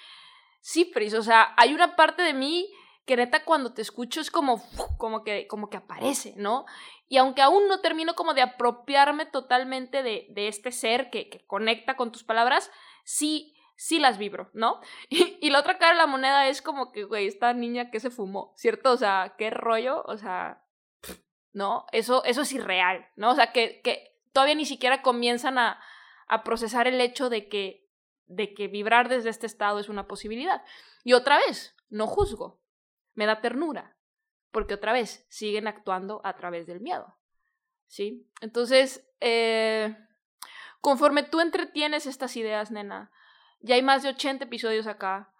sí, 0.61 0.85
Pris, 0.85 1.13
o 1.13 1.21
sea, 1.21 1.53
hay 1.57 1.73
una 1.73 1.95
parte 1.95 2.23
de 2.23 2.33
mí 2.33 2.71
que 3.05 3.17
neta 3.17 3.43
cuando 3.43 3.73
te 3.73 3.81
escucho 3.81 4.21
es 4.21 4.31
como, 4.31 4.63
como, 4.97 5.23
que, 5.23 5.47
como 5.47 5.69
que 5.69 5.77
aparece, 5.77 6.33
¿no? 6.37 6.65
Y 7.13 7.17
aunque 7.17 7.43
aún 7.43 7.67
no 7.67 7.79
termino 7.79 8.15
como 8.15 8.33
de 8.33 8.41
apropiarme 8.41 9.27
totalmente 9.27 10.01
de, 10.01 10.25
de 10.31 10.47
este 10.47 10.71
ser 10.71 11.11
que, 11.11 11.45
conecta 11.45 11.95
con 11.95 12.11
tus 12.11 12.23
palabras, 12.23 12.71
sí 13.03 13.55
sí 13.75 13.99
las 13.99 14.17
vibro, 14.17 14.49
¿no? 14.53 14.81
Y, 15.11 15.51
la 15.51 15.59
otra 15.59 15.77
cara 15.77 15.91
de 15.91 15.99
la 15.99 16.07
moneda 16.07 16.47
es 16.47 16.63
como 16.63 16.91
que, 16.91 17.03
güey, 17.03 17.27
esta 17.27 17.53
niña 17.53 17.91
que 17.91 17.99
se 17.99 18.09
fumó, 18.09 18.51
¿cierto? 18.55 18.91
O 18.93 18.97
sea, 18.97 19.35
qué 19.37 19.51
rollo, 19.51 20.01
o 20.07 20.17
sea, 20.17 20.65
¿no? 21.51 21.85
Eso, 21.91 22.23
eso 22.23 22.41
es 22.41 22.51
irreal, 22.51 23.07
¿no? 23.15 23.29
O 23.29 23.35
sea, 23.35 23.51
que, 23.51 23.81
que 23.81 24.19
todavía 24.31 24.55
ni 24.55 24.65
siquiera 24.65 25.03
comienzan 25.03 25.59
a, 25.59 25.79
a 26.27 26.43
procesar 26.43 26.87
el 26.87 26.99
hecho 26.99 27.29
de 27.29 27.47
que, 27.47 27.91
de 28.25 28.55
que 28.55 28.67
vibrar 28.67 29.07
desde 29.07 29.29
este 29.29 29.45
estado 29.45 29.77
es 29.77 29.87
una 29.87 30.07
posibilidad. 30.07 30.63
Y 31.03 31.13
otra 31.13 31.37
vez, 31.37 31.75
no 31.89 32.07
juzgo, 32.07 32.59
me 33.13 33.27
da 33.27 33.39
ternura, 33.39 33.99
porque 34.53 34.75
otra 34.75 34.93
vez 34.93 35.25
siguen 35.29 35.67
actuando 35.67 36.21
a 36.23 36.35
través 36.35 36.67
del 36.67 36.79
miedo, 36.79 37.17
¿sí? 37.87 38.29
Entonces, 38.39 39.05
eh, 39.19 39.97
conforme 40.79 41.23
tú 41.23 41.41
entretienes 41.41 42.05
estas 42.05 42.37
ideas, 42.37 42.69
nena, 42.69 43.11
ya 43.61 43.75
hay 43.75 43.81
más 43.81 44.03
de 44.03 44.09
80 44.09 44.45
episodios 44.45 44.85
acá. 44.85 45.33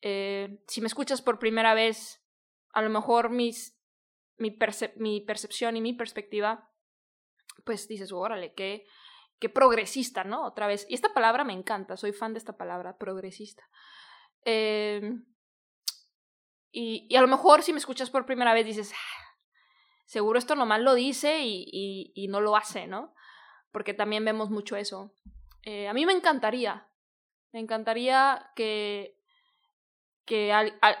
Eh, 0.00 0.62
si 0.66 0.80
me 0.80 0.86
escuchas 0.86 1.20
por 1.20 1.38
primera 1.38 1.74
vez, 1.74 2.24
a 2.72 2.80
lo 2.80 2.88
mejor 2.88 3.28
mis, 3.28 3.78
mi, 4.38 4.50
percepción 4.50 5.76
y 5.76 5.82
mi 5.82 5.92
perspectiva, 5.92 6.72
pues 7.64 7.86
dices, 7.86 8.12
órale, 8.12 8.54
qué, 8.54 8.86
qué 9.38 9.50
progresista, 9.50 10.24
¿no? 10.24 10.46
Otra 10.46 10.66
vez. 10.66 10.86
Y 10.88 10.94
esta 10.94 11.12
palabra 11.12 11.44
me 11.44 11.52
encanta, 11.52 11.98
soy 11.98 12.12
fan 12.12 12.32
de 12.32 12.38
esta 12.38 12.56
palabra, 12.56 12.96
progresista. 12.96 13.68
Eh, 14.46 15.02
y, 16.74 17.14
a 17.14 17.20
lo 17.20 17.28
mejor 17.28 17.62
si 17.62 17.72
me 17.72 17.78
escuchas 17.78 18.10
por 18.10 18.26
primera 18.26 18.52
vez 18.54 18.66
dices, 18.66 18.92
ah, 18.92 19.36
seguro 20.04 20.38
esto 20.38 20.54
nomás 20.56 20.80
lo 20.80 20.94
dice 20.94 21.40
y, 21.42 22.26
no 22.28 22.40
lo 22.40 22.56
hace, 22.56 22.86
¿no? 22.86 23.14
Porque 23.72 23.94
también 23.94 24.24
vemos 24.24 24.50
mucho 24.50 24.76
eso. 24.76 25.14
Eh, 25.62 25.88
a 25.88 25.94
mí 25.94 26.04
me 26.04 26.12
encantaría 26.12 26.88
me 27.54 27.60
encantaría 27.60 28.50
que, 28.56 29.16
que, 30.24 30.52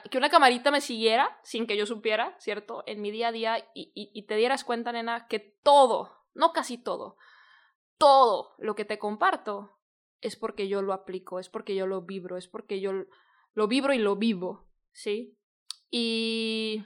que, 0.08 0.18
una 0.18 0.30
camarita 0.30 0.70
me 0.70 0.80
siguiera 0.80 1.36
sin 1.42 1.66
que 1.66 1.76
yo 1.76 1.84
supiera, 1.84 2.36
¿cierto? 2.38 2.84
En 2.86 3.02
mi 3.02 3.10
día 3.10 3.28
a 3.28 3.32
día 3.32 3.70
y, 3.74 4.22
te 4.26 4.36
dieras 4.36 4.62
cuenta, 4.62 4.92
nena, 4.92 5.26
que 5.26 5.40
todo, 5.40 6.24
no 6.32 6.52
casi 6.52 6.78
todo, 6.78 7.16
todo 7.98 8.54
lo 8.58 8.76
que 8.76 8.84
te 8.84 9.00
comparto 9.00 9.80
es 10.20 10.36
porque 10.36 10.68
yo 10.68 10.80
lo 10.80 10.92
aplico, 10.92 11.40
es 11.40 11.48
porque 11.48 11.74
yo 11.74 11.88
lo 11.88 12.02
vibro, 12.02 12.36
es 12.36 12.46
porque 12.46 12.80
yo 12.80 12.92
lo 13.52 13.66
vibro 13.66 13.92
y 13.92 13.98
lo 13.98 14.14
vivo, 14.14 14.68
¿sí? 14.92 15.36
Y 15.96 16.84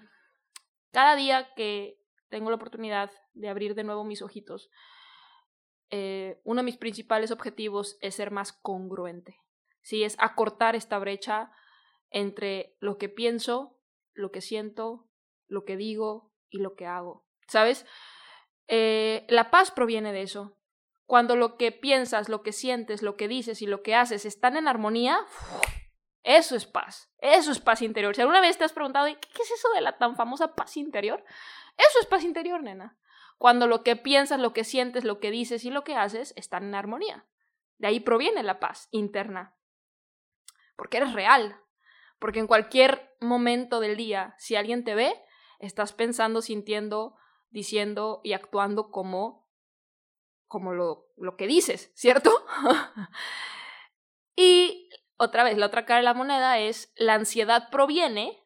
cada 0.92 1.16
día 1.16 1.54
que 1.54 1.98
tengo 2.28 2.50
la 2.50 2.56
oportunidad 2.56 3.10
de 3.32 3.48
abrir 3.48 3.74
de 3.74 3.82
nuevo 3.82 4.04
mis 4.04 4.20
ojitos, 4.20 4.68
eh, 5.88 6.42
uno 6.44 6.60
de 6.60 6.66
mis 6.66 6.76
principales 6.76 7.30
objetivos 7.30 7.96
es 8.02 8.16
ser 8.16 8.30
más 8.30 8.52
congruente. 8.52 9.38
¿sí? 9.80 10.04
Es 10.04 10.14
acortar 10.18 10.76
esta 10.76 10.98
brecha 10.98 11.50
entre 12.10 12.76
lo 12.80 12.98
que 12.98 13.08
pienso, 13.08 13.78
lo 14.12 14.30
que 14.30 14.42
siento, 14.42 15.08
lo 15.46 15.64
que 15.64 15.78
digo 15.78 16.30
y 16.50 16.58
lo 16.58 16.74
que 16.74 16.84
hago, 16.84 17.24
¿sabes? 17.46 17.86
Eh, 18.66 19.24
la 19.30 19.50
paz 19.50 19.70
proviene 19.70 20.12
de 20.12 20.20
eso. 20.20 20.58
Cuando 21.06 21.34
lo 21.34 21.56
que 21.56 21.72
piensas, 21.72 22.28
lo 22.28 22.42
que 22.42 22.52
sientes, 22.52 23.00
lo 23.00 23.16
que 23.16 23.26
dices 23.26 23.62
y 23.62 23.66
lo 23.66 23.82
que 23.82 23.94
haces 23.94 24.26
están 24.26 24.58
en 24.58 24.68
armonía, 24.68 25.24
eso 26.36 26.56
es 26.56 26.66
paz. 26.66 27.10
Eso 27.18 27.50
es 27.50 27.58
paz 27.58 27.82
interior. 27.82 28.14
Si 28.14 28.20
alguna 28.20 28.40
vez 28.40 28.58
te 28.58 28.64
has 28.64 28.72
preguntado, 28.72 29.06
¿qué 29.06 29.42
es 29.42 29.50
eso 29.50 29.68
de 29.74 29.80
la 29.80 29.96
tan 29.98 30.14
famosa 30.14 30.54
paz 30.54 30.76
interior? 30.76 31.24
Eso 31.76 31.98
es 32.00 32.06
paz 32.06 32.22
interior, 32.22 32.62
nena. 32.62 32.98
Cuando 33.38 33.66
lo 33.66 33.82
que 33.82 33.96
piensas, 33.96 34.38
lo 34.38 34.52
que 34.52 34.64
sientes, 34.64 35.04
lo 35.04 35.20
que 35.20 35.30
dices 35.30 35.64
y 35.64 35.70
lo 35.70 35.84
que 35.84 35.96
haces 35.96 36.34
están 36.36 36.64
en 36.64 36.74
armonía. 36.74 37.24
De 37.78 37.86
ahí 37.86 38.00
proviene 38.00 38.42
la 38.42 38.60
paz 38.60 38.88
interna 38.90 39.58
porque 40.78 40.98
eres 40.98 41.12
real. 41.12 41.60
Porque 42.20 42.38
en 42.38 42.46
cualquier 42.46 43.16
momento 43.20 43.80
del 43.80 43.96
día, 43.96 44.34
si 44.38 44.54
alguien 44.54 44.84
te 44.84 44.94
ve, 44.94 45.12
estás 45.58 45.92
pensando, 45.92 46.40
sintiendo, 46.40 47.16
diciendo 47.50 48.20
y 48.22 48.32
actuando 48.32 48.90
como, 48.90 49.48
como 50.46 50.72
lo, 50.72 51.08
lo 51.16 51.36
que 51.36 51.46
dices, 51.46 51.90
¿cierto? 51.94 52.30
y 54.36 54.87
otra 55.18 55.44
vez, 55.44 55.58
la 55.58 55.66
otra 55.66 55.84
cara 55.84 55.98
de 55.98 56.04
la 56.04 56.14
moneda 56.14 56.58
es 56.58 56.92
la 56.96 57.14
ansiedad 57.14 57.70
proviene, 57.70 58.42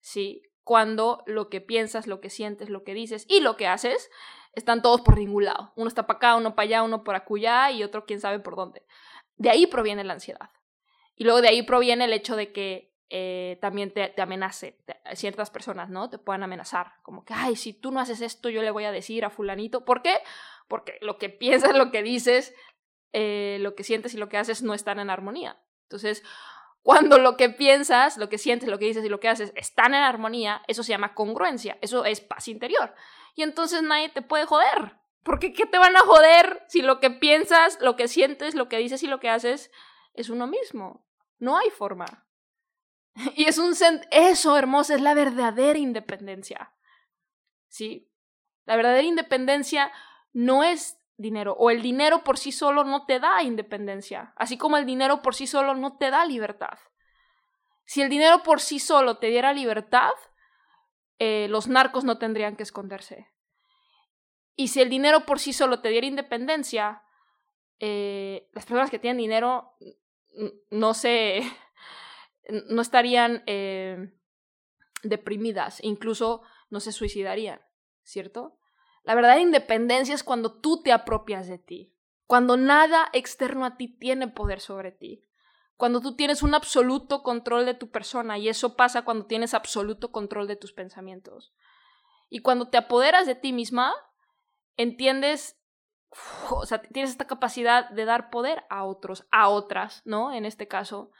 ¿sí? 0.00 0.42
Cuando 0.64 1.22
lo 1.26 1.48
que 1.48 1.60
piensas, 1.60 2.06
lo 2.06 2.20
que 2.20 2.30
sientes, 2.30 2.70
lo 2.70 2.84
que 2.84 2.94
dices 2.94 3.26
y 3.28 3.40
lo 3.40 3.56
que 3.56 3.66
haces 3.66 4.10
están 4.54 4.82
todos 4.82 5.02
por 5.02 5.18
ningún 5.18 5.44
lado. 5.44 5.72
Uno 5.76 5.88
está 5.88 6.06
para 6.06 6.16
acá, 6.16 6.36
uno 6.36 6.54
para 6.54 6.64
allá, 6.64 6.82
uno 6.82 7.04
por 7.04 7.14
acullá 7.14 7.70
y 7.70 7.84
otro 7.84 8.06
quién 8.06 8.20
sabe 8.20 8.40
por 8.40 8.56
dónde. 8.56 8.84
De 9.36 9.50
ahí 9.50 9.66
proviene 9.66 10.02
la 10.04 10.14
ansiedad. 10.14 10.50
Y 11.16 11.24
luego 11.24 11.42
de 11.42 11.48
ahí 11.48 11.62
proviene 11.62 12.06
el 12.06 12.12
hecho 12.12 12.34
de 12.34 12.52
que 12.52 12.94
eh, 13.10 13.58
también 13.60 13.92
te, 13.92 14.08
te 14.08 14.22
amenace, 14.22 14.78
ciertas 15.14 15.50
personas, 15.50 15.90
¿no? 15.90 16.08
Te 16.08 16.18
puedan 16.18 16.42
amenazar, 16.42 16.92
como 17.02 17.24
que, 17.24 17.34
ay, 17.34 17.56
si 17.56 17.72
tú 17.72 17.90
no 17.90 18.00
haces 18.00 18.20
esto, 18.20 18.48
yo 18.48 18.62
le 18.62 18.70
voy 18.70 18.84
a 18.84 18.92
decir 18.92 19.24
a 19.24 19.30
fulanito. 19.30 19.84
¿Por 19.84 20.00
qué? 20.00 20.14
Porque 20.68 20.96
lo 21.02 21.18
que 21.18 21.28
piensas, 21.28 21.76
lo 21.76 21.90
que 21.90 22.02
dices, 22.02 22.54
eh, 23.12 23.58
lo 23.60 23.74
que 23.74 23.84
sientes 23.84 24.14
y 24.14 24.18
lo 24.18 24.28
que 24.28 24.38
haces 24.38 24.62
no 24.62 24.72
están 24.72 24.98
en 24.98 25.10
armonía. 25.10 25.60
Entonces, 25.90 26.22
cuando 26.82 27.18
lo 27.18 27.36
que 27.36 27.50
piensas, 27.50 28.16
lo 28.16 28.28
que 28.28 28.38
sientes, 28.38 28.68
lo 28.68 28.78
que 28.78 28.84
dices 28.84 29.04
y 29.04 29.08
lo 29.08 29.18
que 29.18 29.28
haces 29.28 29.52
están 29.56 29.92
en 29.92 30.02
armonía, 30.02 30.62
eso 30.68 30.84
se 30.84 30.90
llama 30.90 31.14
congruencia, 31.14 31.78
eso 31.80 32.04
es 32.04 32.20
paz 32.20 32.46
interior. 32.46 32.94
Y 33.34 33.42
entonces 33.42 33.82
nadie 33.82 34.08
te 34.08 34.22
puede 34.22 34.46
joder. 34.46 34.96
Porque 35.24 35.52
¿qué 35.52 35.66
te 35.66 35.78
van 35.78 35.96
a 35.96 36.00
joder 36.00 36.64
si 36.68 36.80
lo 36.80 37.00
que 37.00 37.10
piensas, 37.10 37.78
lo 37.80 37.96
que 37.96 38.06
sientes, 38.06 38.54
lo 38.54 38.68
que 38.68 38.78
dices 38.78 39.02
y 39.02 39.08
lo 39.08 39.18
que 39.18 39.28
haces 39.28 39.72
es 40.14 40.30
uno 40.30 40.46
mismo? 40.46 41.04
No 41.38 41.58
hay 41.58 41.70
forma. 41.70 42.06
Y 43.34 43.46
es 43.46 43.58
un... 43.58 43.74
Eso, 44.12 44.56
hermosa, 44.56 44.94
es 44.94 45.00
la 45.00 45.14
verdadera 45.14 45.78
independencia. 45.78 46.72
¿Sí? 47.66 48.08
La 48.64 48.76
verdadera 48.76 49.02
independencia 49.02 49.90
no 50.32 50.62
es 50.62 50.99
dinero, 51.20 51.54
o 51.58 51.70
el 51.70 51.82
dinero 51.82 52.24
por 52.24 52.38
sí 52.38 52.52
solo 52.52 52.84
no 52.84 53.06
te 53.06 53.20
da 53.20 53.42
independencia, 53.42 54.32
así 54.36 54.56
como 54.56 54.76
el 54.76 54.86
dinero 54.86 55.22
por 55.22 55.34
sí 55.34 55.46
solo 55.46 55.74
no 55.74 55.96
te 55.96 56.10
da 56.10 56.24
libertad. 56.24 56.78
Si 57.84 58.02
el 58.02 58.08
dinero 58.08 58.42
por 58.42 58.60
sí 58.60 58.78
solo 58.78 59.18
te 59.18 59.28
diera 59.28 59.52
libertad, 59.52 60.12
eh, 61.18 61.48
los 61.50 61.68
narcos 61.68 62.04
no 62.04 62.18
tendrían 62.18 62.56
que 62.56 62.62
esconderse. 62.62 63.28
Y 64.54 64.68
si 64.68 64.80
el 64.80 64.88
dinero 64.88 65.26
por 65.26 65.40
sí 65.40 65.52
solo 65.52 65.80
te 65.80 65.88
diera 65.88 66.06
independencia, 66.06 67.02
eh, 67.80 68.48
las 68.52 68.64
personas 68.64 68.90
que 68.90 68.98
tienen 68.98 69.18
dinero 69.18 69.72
no 70.70 70.94
se, 70.94 71.42
no 72.68 72.80
estarían 72.80 73.42
eh, 73.46 74.12
deprimidas, 75.02 75.82
incluso 75.82 76.42
no 76.68 76.78
se 76.78 76.92
suicidarían, 76.92 77.60
¿cierto? 78.04 78.59
La 79.02 79.14
verdadera 79.14 79.40
independencia 79.40 80.14
es 80.14 80.22
cuando 80.22 80.60
tú 80.60 80.82
te 80.82 80.92
apropias 80.92 81.48
de 81.48 81.58
ti, 81.58 81.94
cuando 82.26 82.56
nada 82.56 83.08
externo 83.12 83.64
a 83.64 83.76
ti 83.76 83.88
tiene 83.88 84.28
poder 84.28 84.60
sobre 84.60 84.92
ti, 84.92 85.26
cuando 85.76 86.00
tú 86.00 86.14
tienes 86.14 86.42
un 86.42 86.54
absoluto 86.54 87.22
control 87.22 87.64
de 87.64 87.74
tu 87.74 87.90
persona 87.90 88.36
y 88.36 88.48
eso 88.48 88.76
pasa 88.76 89.02
cuando 89.02 89.26
tienes 89.26 89.54
absoluto 89.54 90.12
control 90.12 90.46
de 90.46 90.56
tus 90.56 90.72
pensamientos. 90.72 91.54
Y 92.28 92.40
cuando 92.40 92.68
te 92.68 92.76
apoderas 92.76 93.26
de 93.26 93.34
ti 93.34 93.52
misma, 93.52 93.94
entiendes, 94.76 95.58
o 96.50 96.66
sea, 96.66 96.82
tienes 96.82 97.10
esta 97.10 97.26
capacidad 97.26 97.88
de 97.90 98.04
dar 98.04 98.30
poder 98.30 98.64
a 98.68 98.84
otros, 98.84 99.26
a 99.30 99.48
otras, 99.48 100.02
¿no? 100.04 100.32
En 100.32 100.44
este 100.44 100.68
caso, 100.68 101.12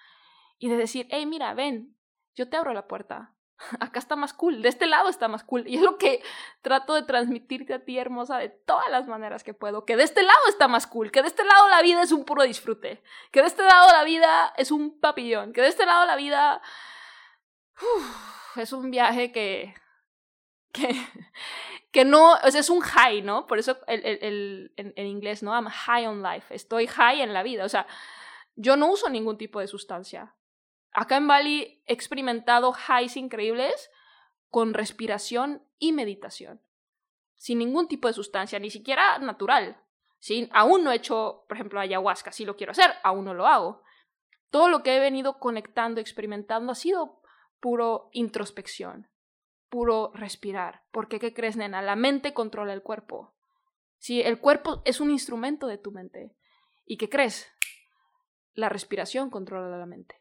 y 0.58 0.68
de 0.68 0.76
decir, 0.76 1.08
hey, 1.10 1.24
mira, 1.24 1.54
ven, 1.54 1.96
yo 2.34 2.48
te 2.48 2.56
abro 2.56 2.74
la 2.74 2.86
puerta, 2.86 3.34
acá 3.80 3.98
está 3.98 4.16
más 4.16 4.32
cool, 4.32 4.62
de 4.62 4.68
este 4.68 4.86
lado 4.86 5.08
está 5.08 5.28
más 5.28 5.44
cool. 5.44 5.66
Y 5.66 5.76
es 5.76 5.82
lo 5.82 5.98
que 5.98 6.22
trato 6.62 6.94
de 6.94 7.02
transmitirte 7.02 7.74
a 7.74 7.84
ti, 7.84 7.98
hermosa, 7.98 8.38
de 8.38 8.48
todas 8.48 8.90
las 8.90 9.06
maneras 9.06 9.44
que 9.44 9.54
puedo. 9.54 9.84
Que 9.84 9.96
de 9.96 10.04
este 10.04 10.22
lado 10.22 10.40
está 10.48 10.68
más 10.68 10.86
cool, 10.86 11.10
que 11.10 11.22
de 11.22 11.28
este 11.28 11.44
lado 11.44 11.68
la 11.68 11.82
vida 11.82 12.02
es 12.02 12.12
un 12.12 12.24
puro 12.24 12.42
disfrute, 12.42 13.02
que 13.30 13.40
de 13.40 13.46
este 13.46 13.62
lado 13.62 13.88
la 13.92 14.04
vida 14.04 14.52
es 14.56 14.70
un 14.70 14.98
papillón, 14.98 15.52
que 15.52 15.62
de 15.62 15.68
este 15.68 15.86
lado 15.86 16.06
la 16.06 16.16
vida 16.16 16.62
es 18.56 18.72
un 18.72 18.90
viaje 18.90 19.32
que... 19.32 19.74
que 21.92 22.04
no, 22.04 22.34
o 22.34 22.50
sea, 22.50 22.60
es 22.60 22.70
un 22.70 22.80
high, 22.80 23.22
¿no? 23.22 23.48
Por 23.48 23.58
eso 23.58 23.76
el, 23.88 24.04
el, 24.04 24.18
el, 24.22 24.72
en, 24.76 25.06
inglés, 25.06 25.42
¿no? 25.42 25.52
I'm 25.52 25.66
high 25.66 26.06
on 26.06 26.22
life, 26.22 26.54
estoy 26.54 26.86
high 26.86 27.20
en 27.20 27.32
la 27.32 27.42
vida, 27.42 27.64
o 27.64 27.68
sea, 27.68 27.88
yo 28.54 28.76
no 28.76 28.86
uso 28.86 29.08
ningún 29.08 29.36
tipo 29.36 29.58
de 29.58 29.66
sustancia, 29.66 30.36
Acá 30.92 31.16
en 31.16 31.28
Bali 31.28 31.82
he 31.86 31.92
experimentado 31.92 32.72
highs 32.72 33.16
increíbles 33.16 33.90
con 34.48 34.74
respiración 34.74 35.62
y 35.78 35.92
meditación, 35.92 36.60
sin 37.36 37.58
ningún 37.58 37.88
tipo 37.88 38.08
de 38.08 38.14
sustancia, 38.14 38.58
ni 38.58 38.70
siquiera 38.70 39.18
natural. 39.18 39.80
¿sí? 40.18 40.48
Aún 40.52 40.84
no 40.84 40.92
he 40.92 40.96
hecho, 40.96 41.44
por 41.48 41.56
ejemplo, 41.56 41.80
ayahuasca, 41.80 42.32
sí 42.32 42.44
lo 42.44 42.56
quiero 42.56 42.72
hacer, 42.72 42.92
aún 43.02 43.24
no 43.24 43.34
lo 43.34 43.46
hago. 43.46 43.82
Todo 44.50 44.68
lo 44.68 44.82
que 44.82 44.96
he 44.96 45.00
venido 45.00 45.38
conectando, 45.38 46.00
experimentando, 46.00 46.72
ha 46.72 46.76
sido 46.76 47.22
puro 47.60 48.10
introspección, 48.12 49.08
puro 49.68 50.10
respirar. 50.14 50.82
Porque, 50.90 51.20
¿qué 51.20 51.32
crees, 51.32 51.56
nena? 51.56 51.82
La 51.82 51.96
mente 51.96 52.34
controla 52.34 52.72
el 52.72 52.82
cuerpo. 52.82 53.34
Sí, 53.98 54.20
el 54.22 54.40
cuerpo 54.40 54.82
es 54.84 55.00
un 55.00 55.10
instrumento 55.10 55.66
de 55.66 55.78
tu 55.78 55.92
mente. 55.92 56.34
¿Y 56.84 56.96
qué 56.96 57.08
crees? 57.08 57.48
La 58.54 58.68
respiración 58.68 59.30
controla 59.30 59.76
la 59.76 59.86
mente. 59.86 60.20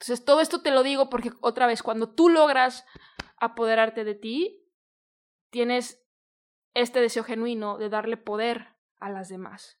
Entonces, 0.00 0.24
todo 0.24 0.40
esto 0.40 0.62
te 0.62 0.70
lo 0.70 0.82
digo 0.82 1.10
porque 1.10 1.30
otra 1.42 1.66
vez, 1.66 1.82
cuando 1.82 2.14
tú 2.14 2.30
logras 2.30 2.86
apoderarte 3.36 4.02
de 4.02 4.14
ti, 4.14 4.66
tienes 5.50 6.02
este 6.72 7.02
deseo 7.02 7.22
genuino 7.22 7.76
de 7.76 7.90
darle 7.90 8.16
poder 8.16 8.78
a 8.98 9.10
las 9.10 9.28
demás. 9.28 9.78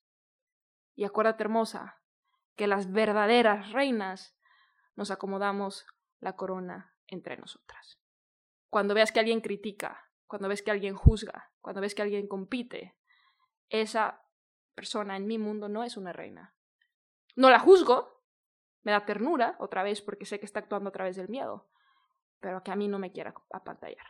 Y 0.94 1.04
acuérdate, 1.04 1.42
hermosa, 1.44 2.02
que 2.54 2.66
las 2.66 2.92
verdaderas 2.92 3.72
reinas 3.72 4.36
nos 4.94 5.10
acomodamos 5.10 5.86
la 6.18 6.36
corona 6.36 6.94
entre 7.06 7.38
nosotras. 7.38 7.98
Cuando 8.68 8.92
veas 8.92 9.12
que 9.12 9.20
alguien 9.20 9.40
critica, 9.40 10.10
cuando 10.26 10.48
ves 10.48 10.60
que 10.60 10.70
alguien 10.70 10.96
juzga, 10.96 11.50
cuando 11.62 11.80
ves 11.80 11.94
que 11.94 12.02
alguien 12.02 12.28
compite, 12.28 12.94
esa 13.70 14.22
persona 14.74 15.16
en 15.16 15.26
mi 15.26 15.38
mundo 15.38 15.70
no 15.70 15.82
es 15.82 15.96
una 15.96 16.12
reina. 16.12 16.54
No 17.36 17.48
la 17.48 17.58
juzgo, 17.58 18.19
me 18.82 18.92
da 18.92 19.04
ternura, 19.04 19.56
otra 19.58 19.82
vez, 19.82 20.00
porque 20.00 20.26
sé 20.26 20.38
que 20.38 20.46
está 20.46 20.60
actuando 20.60 20.88
a 20.88 20.92
través 20.92 21.16
del 21.16 21.28
miedo, 21.28 21.68
pero 22.40 22.62
que 22.62 22.70
a 22.70 22.76
mí 22.76 22.88
no 22.88 22.98
me 22.98 23.12
quiera 23.12 23.34
apantallar. 23.52 24.06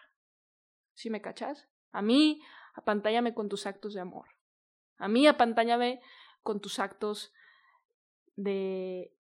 ¿Sí 0.95 1.11
me 1.11 1.21
cachas? 1.21 1.69
A 1.93 2.03
mí, 2.03 2.43
apantállame 2.75 3.35
con 3.35 3.49
tus 3.49 3.67
actos 3.67 3.95
de 3.95 4.01
amor. 4.01 4.29
A 4.99 5.09
mí, 5.09 5.27
apantállame 5.27 6.01
con 6.43 6.61
tus 6.61 6.79
actos 6.79 7.33
de 8.37 9.13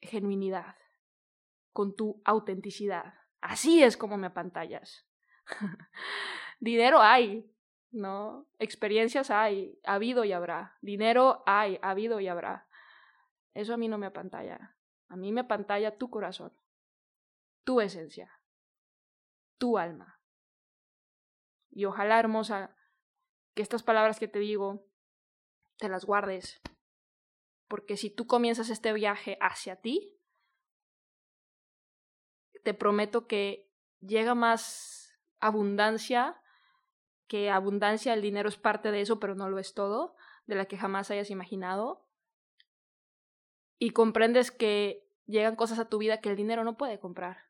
genuinidad, 0.00 0.76
con 1.72 1.94
tu 1.94 2.20
autenticidad. 2.24 3.14
Así 3.40 3.82
es 3.82 3.96
como 3.96 4.16
me 4.16 4.28
apantallas. 4.28 5.06
Dinero 6.60 7.00
hay, 7.00 7.50
¿no? 7.90 8.46
Experiencias 8.58 9.30
hay, 9.30 9.78
ha 9.84 9.94
habido 9.94 10.24
y 10.24 10.32
habrá. 10.32 10.76
Dinero 10.80 11.42
hay, 11.46 11.78
ha 11.82 11.90
habido 11.90 12.20
y 12.20 12.28
habrá. 12.28 12.66
Eso 13.54 13.74
a 13.74 13.76
mí 13.76 13.88
no 13.88 13.98
me 13.98 14.06
apantalla. 14.06 14.76
A 15.08 15.16
mí 15.16 15.30
me 15.32 15.42
apantalla 15.42 15.98
tu 15.98 16.08
corazón, 16.08 16.56
tu 17.64 17.80
esencia, 17.80 18.32
tu 19.58 19.76
alma. 19.76 20.20
Y 21.70 21.84
ojalá, 21.84 22.18
hermosa, 22.18 22.74
que 23.54 23.62
estas 23.62 23.82
palabras 23.82 24.18
que 24.18 24.28
te 24.28 24.38
digo, 24.38 24.86
te 25.76 25.88
las 25.88 26.04
guardes. 26.04 26.62
Porque 27.68 27.96
si 27.96 28.08
tú 28.08 28.26
comienzas 28.26 28.70
este 28.70 28.92
viaje 28.92 29.36
hacia 29.40 29.76
ti, 29.76 30.18
te 32.62 32.72
prometo 32.72 33.26
que 33.26 33.70
llega 34.00 34.34
más 34.34 35.18
abundancia, 35.40 36.40
que 37.26 37.50
abundancia, 37.50 38.14
el 38.14 38.22
dinero 38.22 38.48
es 38.48 38.56
parte 38.56 38.90
de 38.90 39.00
eso, 39.00 39.18
pero 39.20 39.34
no 39.34 39.48
lo 39.48 39.58
es 39.58 39.74
todo, 39.74 40.16
de 40.46 40.54
la 40.54 40.66
que 40.66 40.78
jamás 40.78 41.10
hayas 41.10 41.30
imaginado 41.30 42.08
y 43.82 43.90
comprendes 43.90 44.52
que 44.52 45.08
llegan 45.26 45.56
cosas 45.56 45.80
a 45.80 45.88
tu 45.88 45.98
vida 45.98 46.20
que 46.20 46.28
el 46.28 46.36
dinero 46.36 46.62
no 46.62 46.76
puede 46.76 47.00
comprar. 47.00 47.48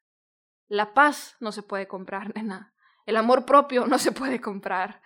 La 0.66 0.94
paz 0.94 1.36
no 1.40 1.52
se 1.52 1.62
puede 1.62 1.86
comprar, 1.86 2.34
nena. 2.34 2.72
El 3.04 3.18
amor 3.18 3.44
propio 3.44 3.86
no 3.86 3.98
se 3.98 4.12
puede 4.12 4.40
comprar. 4.40 5.02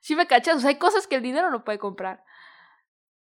Si 0.00 0.14
me 0.14 0.28
cachas, 0.28 0.64
hay 0.64 0.76
cosas 0.76 1.08
que 1.08 1.16
el 1.16 1.22
dinero 1.22 1.50
no 1.50 1.64
puede 1.64 1.80
comprar. 1.80 2.22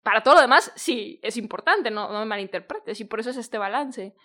Para 0.02 0.24
todo 0.24 0.34
lo 0.34 0.42
demás, 0.42 0.72
sí, 0.76 1.20
es 1.22 1.38
importante, 1.38 1.92
no, 1.92 2.12
no 2.12 2.18
me 2.18 2.26
malinterpretes, 2.26 3.00
y 3.00 3.06
por 3.06 3.20
eso 3.20 3.30
es 3.30 3.38
este 3.38 3.60
balance. 3.60 4.16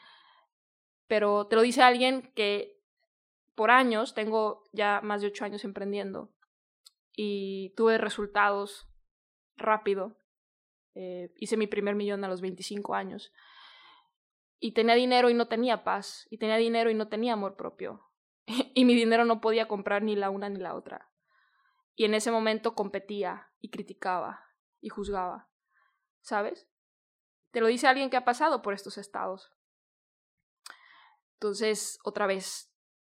Pero 1.06 1.46
te 1.46 1.56
lo 1.56 1.62
dice 1.62 1.82
alguien 1.82 2.32
que 2.34 2.80
por 3.54 3.70
años, 3.70 4.14
tengo 4.14 4.64
ya 4.72 5.02
más 5.02 5.20
de 5.20 5.26
ocho 5.26 5.44
años 5.44 5.64
emprendiendo, 5.64 6.32
y 7.14 7.74
tuve 7.76 7.98
resultados 7.98 8.88
rápido 9.58 10.19
eh, 11.00 11.32
hice 11.36 11.56
mi 11.56 11.66
primer 11.66 11.94
millón 11.94 12.24
a 12.24 12.28
los 12.28 12.42
25 12.42 12.94
años. 12.94 13.32
Y 14.58 14.72
tenía 14.72 14.94
dinero 14.94 15.30
y 15.30 15.34
no 15.34 15.48
tenía 15.48 15.82
paz. 15.82 16.26
Y 16.28 16.36
tenía 16.36 16.56
dinero 16.56 16.90
y 16.90 16.94
no 16.94 17.08
tenía 17.08 17.32
amor 17.32 17.56
propio. 17.56 18.06
y 18.74 18.84
mi 18.84 18.94
dinero 18.94 19.24
no 19.24 19.40
podía 19.40 19.66
comprar 19.66 20.02
ni 20.02 20.14
la 20.14 20.28
una 20.28 20.50
ni 20.50 20.60
la 20.60 20.74
otra. 20.74 21.10
Y 21.94 22.04
en 22.04 22.12
ese 22.12 22.30
momento 22.30 22.74
competía 22.74 23.48
y 23.60 23.70
criticaba 23.70 24.44
y 24.82 24.90
juzgaba. 24.90 25.48
¿Sabes? 26.20 26.68
Te 27.50 27.60
lo 27.60 27.68
dice 27.68 27.86
alguien 27.86 28.10
que 28.10 28.18
ha 28.18 28.24
pasado 28.26 28.60
por 28.60 28.74
estos 28.74 28.98
estados. 28.98 29.52
Entonces, 31.34 31.98
otra 32.04 32.26
vez, 32.26 32.74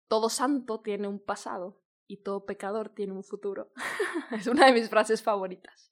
todo 0.08 0.30
santo 0.30 0.80
tiene 0.80 1.10
un 1.10 1.19
pasado 1.19 1.82
y 2.08 2.24
todo 2.24 2.46
pecador 2.46 2.89
tiene 2.89 3.12
un 3.12 3.26
futuro. 3.26 3.74
es 4.32 4.48
una 4.48 4.67
de 4.67 4.72
mis 4.72 4.89
frases 4.89 5.22
favoritas. 5.22 5.91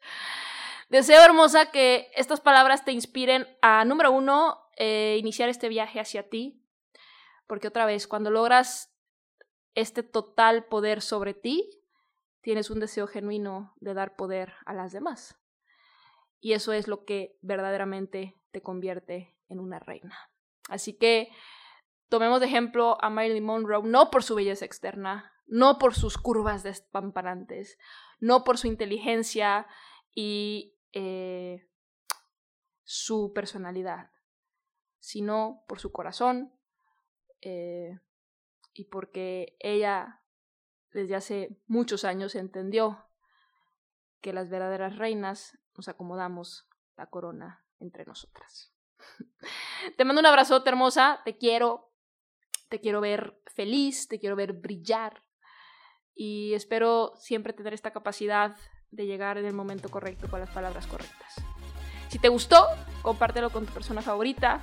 Deseo, 0.92 1.24
hermosa, 1.24 1.72
que 1.72 2.12
estas 2.18 2.42
palabras 2.42 2.84
te 2.84 2.92
inspiren 2.92 3.48
a, 3.62 3.86
número 3.86 4.12
uno, 4.12 4.58
eh, 4.76 5.16
iniciar 5.18 5.48
este 5.48 5.70
viaje 5.70 6.02
hacia 6.02 6.28
ti, 6.28 6.66
porque 7.48 7.70
otra 7.70 7.86
vez, 7.86 8.10
cuando 8.10 8.30
logras 8.30 8.94
este 9.74 10.04
total 10.04 10.66
poder 10.66 11.02
sobre 11.02 11.34
ti, 11.34 11.70
tienes 12.42 12.70
un 12.70 12.82
deseo 12.82 13.08
genuino 13.08 13.74
de 13.78 13.94
dar 13.94 14.18
poder 14.18 14.52
a 14.66 14.74
las 14.74 14.92
demás. 14.92 15.40
Y 16.42 16.52
eso 16.52 16.74
es 16.74 16.90
lo 16.90 17.06
que 17.06 17.38
verdaderamente 17.42 18.38
te 18.52 18.62
convierte 18.62 19.34
en 19.48 19.62
una 19.62 19.80
reina. 19.80 20.20
Así 20.68 20.92
que 20.98 21.30
tomemos 22.10 22.42
de 22.42 22.48
ejemplo 22.48 22.98
a 23.02 23.10
Marilyn 23.10 23.46
Monroe, 23.46 23.88
no 23.88 24.12
por 24.12 24.24
su 24.24 24.36
belleza 24.36 24.66
externa, 24.66 25.32
no 25.48 25.78
por 25.78 25.96
sus 25.96 26.18
curvas 26.18 26.64
despamparantes, 26.64 27.78
no 28.20 28.44
por 28.44 28.58
su 28.58 28.68
inteligencia 28.68 29.68
y 30.14 30.76
su 32.92 33.32
personalidad, 33.32 34.12
sino 35.00 35.64
por 35.66 35.80
su 35.80 35.94
corazón 35.94 36.54
eh, 37.40 37.98
y 38.74 38.84
porque 38.84 39.56
ella 39.60 40.22
desde 40.92 41.16
hace 41.16 41.58
muchos 41.68 42.04
años 42.04 42.36
entendió 42.36 43.08
que 44.20 44.34
las 44.34 44.50
verdaderas 44.50 44.98
reinas 44.98 45.58
nos 45.78 45.88
acomodamos 45.88 46.68
la 46.98 47.06
corona 47.06 47.66
entre 47.80 48.04
nosotras. 48.04 48.74
Te 49.98 50.04
mando 50.04 50.20
un 50.20 50.26
abrazote 50.26 50.70
hermosa, 50.70 51.22
te 51.24 51.38
quiero, 51.38 51.94
te 52.68 52.82
quiero 52.82 53.00
ver 53.00 53.42
feliz, 53.56 54.10
te 54.10 54.20
quiero 54.20 54.36
ver 54.36 54.52
brillar 54.52 55.24
y 56.14 56.54
espero 56.56 57.14
siempre 57.16 57.54
tener 57.54 57.74
esta 57.74 57.92
capacidad 57.92 58.58
de 58.90 59.06
llegar 59.06 59.38
en 59.38 59.46
el 59.46 59.54
momento 59.54 59.88
correcto 59.88 60.30
con 60.30 60.42
las 60.42 60.50
palabras 60.50 60.88
correctas. 60.88 61.51
Si 62.12 62.20
te 62.20 62.28
gustó, 62.28 62.68
compártelo 63.02 63.52
con 63.52 63.66
tu 63.66 63.72
persona 63.72 64.02
favorita, 64.02 64.60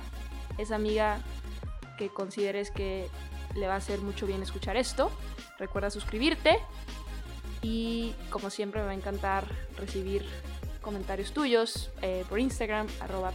esa 0.59 0.75
amiga 0.75 1.17
que 1.97 2.09
consideres 2.09 2.69
que 2.69 3.09
le 3.55 3.65
va 3.65 3.73
a 3.73 3.77
hacer 3.77 4.01
mucho 4.01 4.27
bien 4.27 4.43
escuchar 4.43 4.77
esto. 4.77 5.09
Recuerda 5.57 5.89
suscribirte 5.89 6.59
y 7.63 8.13
como 8.29 8.51
siempre 8.51 8.81
me 8.81 8.85
va 8.85 8.91
a 8.91 8.95
encantar 8.95 9.47
recibir 9.77 10.27
comentarios 10.79 11.33
tuyos 11.33 11.89
eh, 12.03 12.23
por 12.29 12.39
Instagram, 12.39 12.85
arroba 12.99 13.33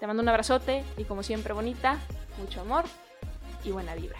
Te 0.00 0.06
mando 0.06 0.22
un 0.22 0.28
abrazote 0.30 0.82
y 0.96 1.04
como 1.04 1.22
siempre 1.22 1.52
bonita, 1.52 1.98
mucho 2.38 2.62
amor 2.62 2.86
y 3.62 3.72
buena 3.72 3.94
vibra. 3.94 4.18